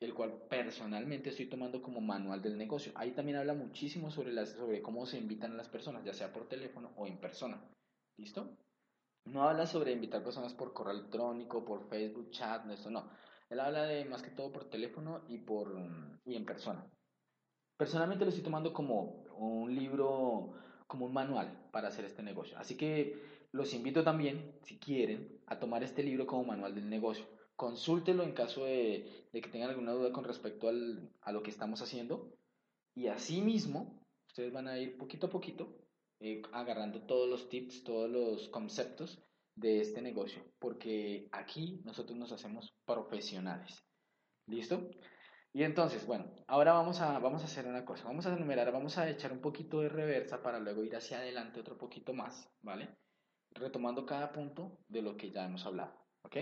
el 0.00 0.14
cual 0.14 0.42
personalmente 0.48 1.30
estoy 1.30 1.46
tomando 1.46 1.82
como 1.82 2.00
manual 2.00 2.40
del 2.40 2.56
negocio. 2.56 2.92
Ahí 2.94 3.10
también 3.12 3.38
habla 3.38 3.54
muchísimo 3.54 4.10
sobre, 4.10 4.32
las, 4.32 4.50
sobre 4.50 4.80
cómo 4.80 5.04
se 5.06 5.18
invitan 5.18 5.52
a 5.52 5.56
las 5.56 5.68
personas, 5.68 6.04
ya 6.04 6.14
sea 6.14 6.32
por 6.32 6.48
teléfono 6.48 6.92
o 6.96 7.06
en 7.06 7.18
persona. 7.18 7.60
¿Listo? 8.16 8.56
No 9.26 9.42
habla 9.42 9.66
sobre 9.66 9.92
invitar 9.92 10.22
personas 10.22 10.54
por 10.54 10.72
correo 10.72 10.94
electrónico, 10.94 11.64
por 11.64 11.88
Facebook, 11.88 12.30
chat, 12.30 12.64
no, 12.64 12.72
esto 12.72 12.90
no. 12.90 13.10
Él 13.50 13.60
habla 13.60 13.82
de 13.82 14.04
más 14.04 14.22
que 14.22 14.30
todo 14.30 14.52
por 14.52 14.70
teléfono 14.70 15.24
y, 15.28 15.38
por, 15.38 15.76
y 16.24 16.36
en 16.36 16.46
persona. 16.46 16.86
Personalmente 17.76 18.24
lo 18.24 18.30
estoy 18.30 18.44
tomando 18.44 18.72
como 18.72 19.24
un 19.36 19.74
libro, 19.74 20.54
como 20.86 21.06
un 21.06 21.12
manual 21.12 21.68
para 21.72 21.88
hacer 21.88 22.04
este 22.04 22.22
negocio. 22.22 22.58
Así 22.58 22.76
que 22.76 23.39
los 23.52 23.74
invito 23.74 24.04
también, 24.04 24.58
si 24.62 24.78
quieren, 24.78 25.40
a 25.46 25.58
tomar 25.58 25.82
este 25.82 26.02
libro 26.02 26.26
como 26.26 26.44
manual 26.44 26.74
del 26.74 26.88
negocio. 26.88 27.26
Consúltelo 27.56 28.22
en 28.22 28.32
caso 28.32 28.64
de, 28.64 29.28
que 29.32 29.48
tengan 29.48 29.70
alguna 29.70 29.92
duda 29.92 30.12
con 30.12 30.24
respecto 30.24 30.68
al, 30.68 31.10
a 31.20 31.32
lo 31.32 31.42
que 31.42 31.50
estamos 31.50 31.82
haciendo. 31.82 32.32
Y 32.94 33.08
asimismo, 33.08 34.06
ustedes 34.26 34.52
van 34.52 34.68
a 34.68 34.78
ir 34.78 34.96
poquito 34.96 35.26
a 35.26 35.30
poquito 35.30 35.76
eh, 36.20 36.42
agarrando 36.52 37.02
todos 37.02 37.28
los 37.28 37.48
tips, 37.48 37.82
todos 37.82 38.10
los 38.10 38.48
conceptos 38.48 39.22
de 39.54 39.80
este 39.80 40.00
negocio, 40.00 40.42
porque 40.58 41.28
aquí 41.32 41.80
nosotros 41.84 42.16
nos 42.16 42.32
hacemos 42.32 42.74
profesionales. 42.84 43.84
¿Listo? 44.46 44.90
Y 45.52 45.64
entonces, 45.64 46.06
bueno, 46.06 46.32
ahora 46.46 46.72
vamos 46.72 47.00
a, 47.00 47.18
vamos 47.18 47.42
a 47.42 47.46
hacer 47.46 47.66
una 47.66 47.84
cosa, 47.84 48.04
vamos 48.04 48.26
a 48.26 48.34
enumerar, 48.34 48.70
vamos 48.72 48.96
a 48.98 49.10
echar 49.10 49.32
un 49.32 49.40
poquito 49.40 49.80
de 49.80 49.88
reversa 49.88 50.42
para 50.42 50.60
luego 50.60 50.84
ir 50.84 50.94
hacia 50.94 51.18
adelante 51.18 51.60
otro 51.60 51.76
poquito 51.76 52.12
más, 52.12 52.48
¿vale? 52.62 52.88
Retomando 53.52 54.06
cada 54.06 54.32
punto 54.32 54.78
de 54.88 55.02
lo 55.02 55.16
que 55.16 55.30
ya 55.30 55.44
hemos 55.44 55.66
hablado, 55.66 55.92
¿ok? 56.22 56.36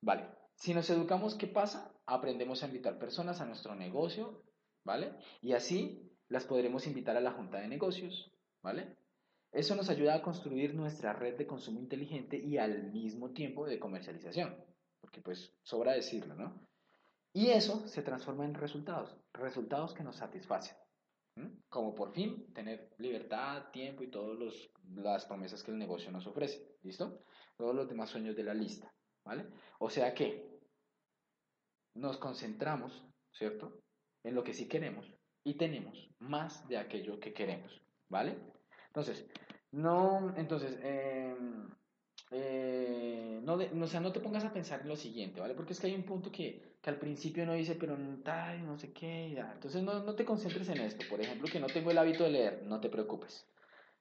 Vale, 0.00 0.28
si 0.54 0.72
nos 0.72 0.88
educamos, 0.90 1.34
¿qué 1.34 1.46
pasa? 1.46 1.92
Aprendemos 2.06 2.62
a 2.62 2.66
invitar 2.66 2.98
personas 2.98 3.40
a 3.40 3.46
nuestro 3.46 3.74
negocio, 3.74 4.42
¿vale? 4.84 5.12
Y 5.42 5.52
así 5.52 6.10
las 6.28 6.44
podremos 6.44 6.86
invitar 6.86 7.16
a 7.16 7.20
la 7.20 7.32
junta 7.32 7.58
de 7.58 7.68
negocios, 7.68 8.32
¿vale? 8.62 8.96
Eso 9.52 9.74
nos 9.74 9.90
ayuda 9.90 10.14
a 10.14 10.22
construir 10.22 10.74
nuestra 10.74 11.12
red 11.12 11.36
de 11.36 11.46
consumo 11.46 11.80
inteligente 11.80 12.36
y 12.36 12.58
al 12.58 12.92
mismo 12.92 13.32
tiempo 13.32 13.66
de 13.66 13.78
comercialización, 13.78 14.56
porque 15.00 15.20
pues 15.20 15.56
sobra 15.62 15.92
decirlo, 15.92 16.34
¿no? 16.34 16.66
Y 17.32 17.48
eso 17.50 17.86
se 17.86 18.02
transforma 18.02 18.44
en 18.44 18.54
resultados, 18.54 19.16
resultados 19.32 19.92
que 19.94 20.02
nos 20.02 20.16
satisfacen, 20.16 20.76
como 21.68 21.94
por 21.94 22.12
fin 22.12 22.52
tener 22.54 22.94
libertad, 22.98 23.70
tiempo 23.70 24.02
y 24.02 24.10
todas 24.10 24.38
las 24.94 25.26
promesas 25.26 25.62
que 25.62 25.70
el 25.70 25.78
negocio 25.78 26.10
nos 26.10 26.26
ofrece, 26.26 26.76
¿listo? 26.82 27.22
Todos 27.56 27.74
los 27.74 27.88
demás 27.88 28.10
sueños 28.10 28.36
de 28.36 28.44
la 28.44 28.54
lista, 28.54 28.92
¿vale? 29.24 29.46
O 29.78 29.90
sea 29.90 30.14
que 30.14 30.60
nos 31.94 32.16
concentramos, 32.18 33.04
¿cierto? 33.32 33.82
En 34.22 34.34
lo 34.34 34.44
que 34.44 34.54
sí 34.54 34.68
queremos 34.68 35.12
y 35.44 35.54
tenemos 35.54 36.10
más 36.18 36.66
de 36.68 36.78
aquello 36.78 37.20
que 37.20 37.32
queremos, 37.32 37.82
¿vale? 38.08 38.38
Entonces, 38.88 39.28
no, 39.72 40.34
entonces, 40.36 40.78
em, 40.82 41.68
eh, 42.30 43.40
no, 43.42 43.54
o 43.54 43.86
sea, 43.86 44.00
no 44.00 44.12
te 44.12 44.20
pongas 44.20 44.44
a 44.44 44.52
pensar 44.52 44.80
en 44.80 44.88
lo 44.88 44.96
siguiente, 44.96 45.40
¿vale? 45.40 45.54
Porque 45.54 45.72
es 45.72 45.80
que 45.80 45.86
hay 45.86 45.94
un 45.94 46.02
punto 46.02 46.32
que, 46.32 46.76
que 46.80 46.90
al 46.90 46.98
principio 46.98 47.46
no 47.46 47.54
dice, 47.54 47.76
pero 47.76 47.96
no 47.96 48.78
sé 48.78 48.92
qué. 48.92 49.38
Entonces 49.38 49.82
no, 49.82 50.00
no, 50.02 50.14
te 50.14 50.24
concentres 50.24 50.68
en 50.68 50.78
esto. 50.80 51.04
Por 51.08 51.20
ejemplo, 51.20 51.48
que 51.50 51.60
no 51.60 51.68
tengo 51.68 51.90
el 51.90 51.98
hábito 51.98 52.24
de 52.24 52.30
leer, 52.30 52.62
no 52.64 52.80
te 52.80 52.88
preocupes. 52.88 53.46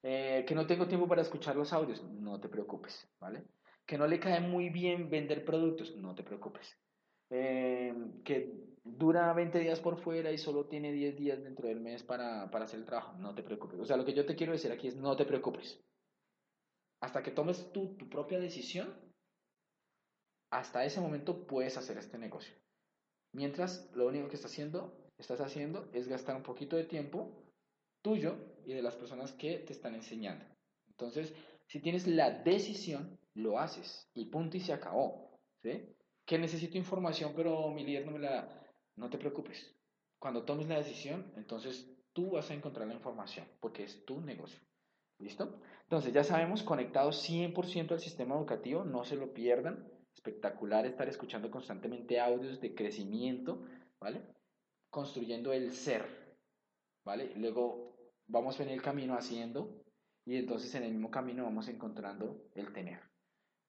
Eh, 0.01 0.45
que 0.47 0.55
no 0.55 0.67
tengo 0.67 0.87
tiempo 0.87 1.07
para 1.07 1.21
escuchar 1.21 1.55
los 1.55 1.73
audios, 1.73 2.03
no 2.03 2.39
te 2.39 2.49
preocupes, 2.49 3.07
¿vale? 3.19 3.43
Que 3.85 3.97
no 3.97 4.07
le 4.07 4.19
cae 4.19 4.39
muy 4.39 4.69
bien 4.69 5.09
vender 5.09 5.43
productos, 5.45 5.95
no 5.95 6.13
te 6.15 6.23
preocupes. 6.23 6.77
Eh, 7.31 7.93
que 8.23 8.53
dura 8.83 9.33
20 9.33 9.59
días 9.59 9.79
por 9.79 9.97
fuera 9.97 10.31
y 10.31 10.37
solo 10.37 10.65
tiene 10.65 10.91
10 10.91 11.17
días 11.17 11.43
dentro 11.43 11.67
del 11.67 11.79
mes 11.79 12.03
para, 12.03 12.51
para 12.51 12.65
hacer 12.65 12.79
el 12.79 12.85
trabajo, 12.85 13.13
no 13.17 13.33
te 13.33 13.41
preocupes. 13.43 13.79
O 13.79 13.85
sea, 13.85 13.97
lo 13.97 14.05
que 14.05 14.13
yo 14.13 14.25
te 14.25 14.35
quiero 14.35 14.53
decir 14.53 14.71
aquí 14.71 14.87
es 14.87 14.95
no 14.95 15.15
te 15.15 15.25
preocupes. 15.25 15.83
Hasta 17.01 17.21
que 17.23 17.31
tomes 17.31 17.71
tu, 17.71 17.95
tu 17.95 18.09
propia 18.09 18.39
decisión, 18.39 18.93
hasta 20.51 20.85
ese 20.85 21.01
momento 21.01 21.45
puedes 21.47 21.77
hacer 21.77 21.97
este 21.97 22.17
negocio. 22.17 22.55
Mientras, 23.33 23.89
lo 23.93 24.07
único 24.07 24.29
que 24.29 24.35
estás 24.35 24.51
haciendo, 24.51 25.11
estás 25.17 25.41
haciendo 25.41 25.89
es 25.93 26.07
gastar 26.07 26.35
un 26.35 26.43
poquito 26.43 26.77
de 26.77 26.85
tiempo 26.85 27.43
tuyo 28.01 28.37
y 28.65 28.73
de 28.73 28.81
las 28.81 28.95
personas 28.95 29.31
que 29.33 29.59
te 29.59 29.73
están 29.73 29.95
enseñando. 29.95 30.45
Entonces, 30.87 31.33
si 31.67 31.79
tienes 31.79 32.07
la 32.07 32.29
decisión, 32.31 33.19
lo 33.33 33.59
haces 33.59 34.07
y 34.13 34.25
punto 34.25 34.57
y 34.57 34.61
se 34.61 34.73
acabó. 34.73 35.37
¿sí? 35.61 35.89
Que 36.25 36.37
necesito 36.37 36.77
información, 36.77 37.33
pero 37.35 37.71
mi 37.71 37.83
líder 37.83 38.05
no 38.05 38.11
me 38.11 38.19
la 38.19 38.61
no 38.95 39.09
te 39.09 39.17
preocupes. 39.17 39.75
Cuando 40.19 40.43
tomes 40.43 40.67
la 40.67 40.77
decisión, 40.77 41.33
entonces 41.35 41.89
tú 42.13 42.31
vas 42.31 42.49
a 42.49 42.53
encontrar 42.53 42.87
la 42.87 42.93
información, 42.93 43.45
porque 43.59 43.83
es 43.83 44.05
tu 44.05 44.21
negocio. 44.21 44.59
¿Listo? 45.19 45.61
Entonces 45.83 46.13
ya 46.13 46.23
sabemos, 46.23 46.63
conectados 46.63 47.27
100% 47.29 47.91
al 47.91 47.99
sistema 47.99 48.35
educativo, 48.35 48.83
no 48.83 49.03
se 49.03 49.15
lo 49.15 49.33
pierdan. 49.33 49.87
Espectacular 50.13 50.85
estar 50.85 51.07
escuchando 51.07 51.51
constantemente 51.51 52.19
audios 52.19 52.59
de 52.59 52.73
crecimiento, 52.73 53.65
¿vale? 53.99 54.21
Construyendo 54.89 55.53
el 55.53 55.73
ser, 55.73 56.05
¿vale? 57.05 57.33
Luego 57.35 57.95
vamos 58.27 58.59
en 58.59 58.69
el 58.69 58.81
camino 58.81 59.15
haciendo 59.15 59.83
y 60.25 60.37
entonces 60.37 60.73
en 60.75 60.83
el 60.83 60.91
mismo 60.91 61.11
camino 61.11 61.43
vamos 61.43 61.67
encontrando 61.67 62.49
el 62.55 62.73
tener. 62.73 62.99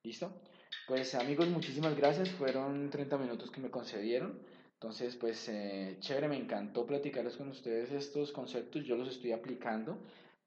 ¿Listo? 0.02 0.40
Pues 0.86 1.14
amigos, 1.14 1.48
muchísimas 1.48 1.96
gracias. 1.96 2.30
Fueron 2.30 2.90
30 2.90 3.18
minutos 3.18 3.50
que 3.50 3.60
me 3.60 3.70
concedieron. 3.70 4.40
Entonces, 4.74 5.16
pues 5.16 5.48
eh, 5.48 5.96
chévere, 6.00 6.28
me 6.28 6.36
encantó 6.36 6.86
platicarles 6.86 7.36
con 7.36 7.48
ustedes 7.48 7.90
estos 7.92 8.30
conceptos, 8.30 8.84
yo 8.84 8.94
los 8.94 9.08
estoy 9.08 9.32
aplicando, 9.32 9.98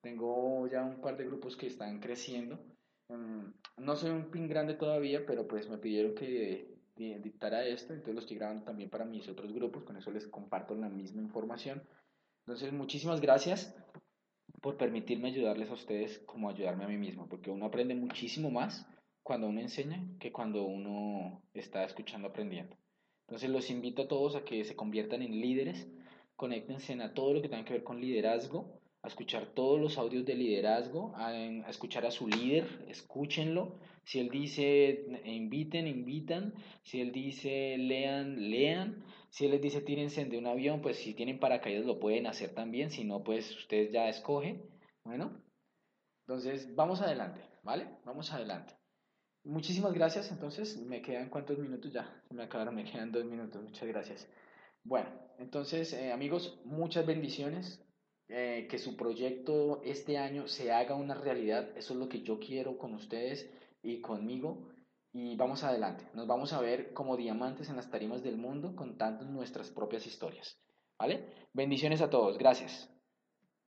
tengo 0.01 0.67
ya 0.67 0.83
un 0.83 1.01
par 1.01 1.17
de 1.17 1.25
grupos 1.25 1.55
que 1.57 1.67
están 1.67 1.99
creciendo, 1.99 2.59
mm, 3.09 3.83
no 3.83 3.95
soy 3.95 4.11
un 4.11 4.31
pin 4.31 4.47
grande 4.47 4.73
todavía, 4.75 5.25
pero 5.25 5.47
pues 5.47 5.69
me 5.69 5.77
pidieron 5.77 6.15
que 6.15 6.79
dictara 6.95 7.65
esto, 7.65 7.93
entonces 7.93 8.13
lo 8.13 8.19
estoy 8.19 8.37
grabando 8.37 8.63
también 8.63 8.89
para 8.89 9.05
mis 9.05 9.27
otros 9.29 9.53
grupos, 9.53 9.83
con 9.83 9.95
eso 9.95 10.11
les 10.11 10.27
comparto 10.27 10.75
la 10.75 10.89
misma 10.89 11.21
información. 11.21 11.81
Entonces, 12.45 12.73
muchísimas 12.73 13.21
gracias 13.21 13.73
por 14.61 14.75
permitirme 14.75 15.29
ayudarles 15.29 15.69
a 15.69 15.75
ustedes 15.75 16.19
como 16.25 16.49
ayudarme 16.49 16.83
a 16.83 16.87
mí 16.87 16.97
mismo, 16.97 17.29
porque 17.29 17.51
uno 17.51 17.65
aprende 17.65 17.95
muchísimo 17.95 18.51
más 18.51 18.85
cuando 19.23 19.47
uno 19.47 19.61
enseña 19.61 20.03
que 20.19 20.31
cuando 20.31 20.65
uno 20.65 21.41
está 21.53 21.85
escuchando 21.85 22.27
aprendiendo. 22.27 22.75
Entonces 23.27 23.49
los 23.49 23.69
invito 23.69 24.03
a 24.03 24.07
todos 24.07 24.35
a 24.35 24.43
que 24.43 24.65
se 24.65 24.75
conviertan 24.75 25.21
en 25.21 25.39
líderes, 25.39 25.87
conéctense 26.35 26.93
a 27.01 27.13
todo 27.13 27.33
lo 27.33 27.41
que 27.41 27.49
tenga 27.49 27.63
que 27.63 27.73
ver 27.73 27.83
con 27.83 28.01
liderazgo, 28.01 28.78
a 29.01 29.07
escuchar 29.07 29.53
todos 29.53 29.79
los 29.79 29.97
audios 29.97 30.25
de 30.25 30.35
liderazgo, 30.35 31.13
a, 31.15 31.33
escuchar 31.69 32.05
a 32.05 32.11
su 32.11 32.27
líder, 32.27 32.85
escúchenlo. 32.87 33.79
Si 34.03 34.19
él 34.19 34.29
dice 34.29 35.05
inviten, 35.25 35.87
invitan. 35.87 36.53
Si 36.83 36.99
él 36.99 37.11
dice 37.11 37.77
lean, 37.77 38.49
lean. 38.49 39.05
Si 39.29 39.45
él 39.45 39.51
les 39.51 39.61
dice 39.61 39.81
tírense 39.81 40.25
de 40.25 40.37
un 40.37 40.47
avión, 40.47 40.81
pues 40.81 40.97
si 40.97 41.13
tienen 41.13 41.39
paracaídas 41.39 41.85
lo 41.85 41.99
pueden 41.99 42.27
hacer 42.27 42.53
también. 42.53 42.89
Si 42.89 43.03
no, 43.05 43.23
pues 43.23 43.55
ustedes 43.55 43.91
ya 43.91 44.09
escogen. 44.09 44.63
Bueno, 45.03 45.41
entonces 46.27 46.75
vamos 46.75 47.01
adelante, 47.01 47.41
¿vale? 47.63 47.87
Vamos 48.05 48.33
adelante. 48.33 48.73
Muchísimas 49.43 49.93
gracias. 49.93 50.31
Entonces, 50.31 50.77
me 50.77 51.01
quedan 51.01 51.29
cuántos 51.29 51.57
minutos 51.57 51.91
ya. 51.93 52.21
Me 52.31 52.43
acabaron, 52.43 52.75
me 52.75 52.83
quedan 52.83 53.11
dos 53.11 53.25
minutos. 53.25 53.63
Muchas 53.63 53.87
gracias. 53.87 54.29
Bueno, 54.83 55.09
entonces, 55.37 55.93
eh, 55.93 56.11
amigos, 56.11 56.61
muchas 56.65 57.05
bendiciones. 57.05 57.83
Eh, 58.31 58.67
que 58.69 58.77
su 58.77 58.95
proyecto 58.95 59.81
este 59.83 60.19
año 60.19 60.47
se 60.47 60.71
haga 60.71 60.93
una 60.93 61.15
realidad. 61.15 61.75
Eso 61.75 61.93
es 61.93 61.99
lo 61.99 62.07
que 62.07 62.21
yo 62.21 62.39
quiero 62.39 62.77
con 62.77 62.93
ustedes 62.93 63.49
y 63.81 64.01
conmigo. 64.01 64.69
Y 65.11 65.35
vamos 65.35 65.63
adelante. 65.63 66.07
Nos 66.13 66.27
vamos 66.27 66.53
a 66.53 66.61
ver 66.61 66.93
como 66.93 67.17
diamantes 67.17 67.69
en 67.69 67.75
las 67.75 67.89
tarimas 67.89 68.21
del 68.21 68.37
mundo 68.37 68.75
contando 68.75 69.25
nuestras 69.25 69.71
propias 69.71 70.05
historias. 70.05 70.59
¿Vale? 70.99 71.25
Bendiciones 71.53 72.01
a 72.01 72.09
todos. 72.09 72.37
Gracias. 72.37 72.87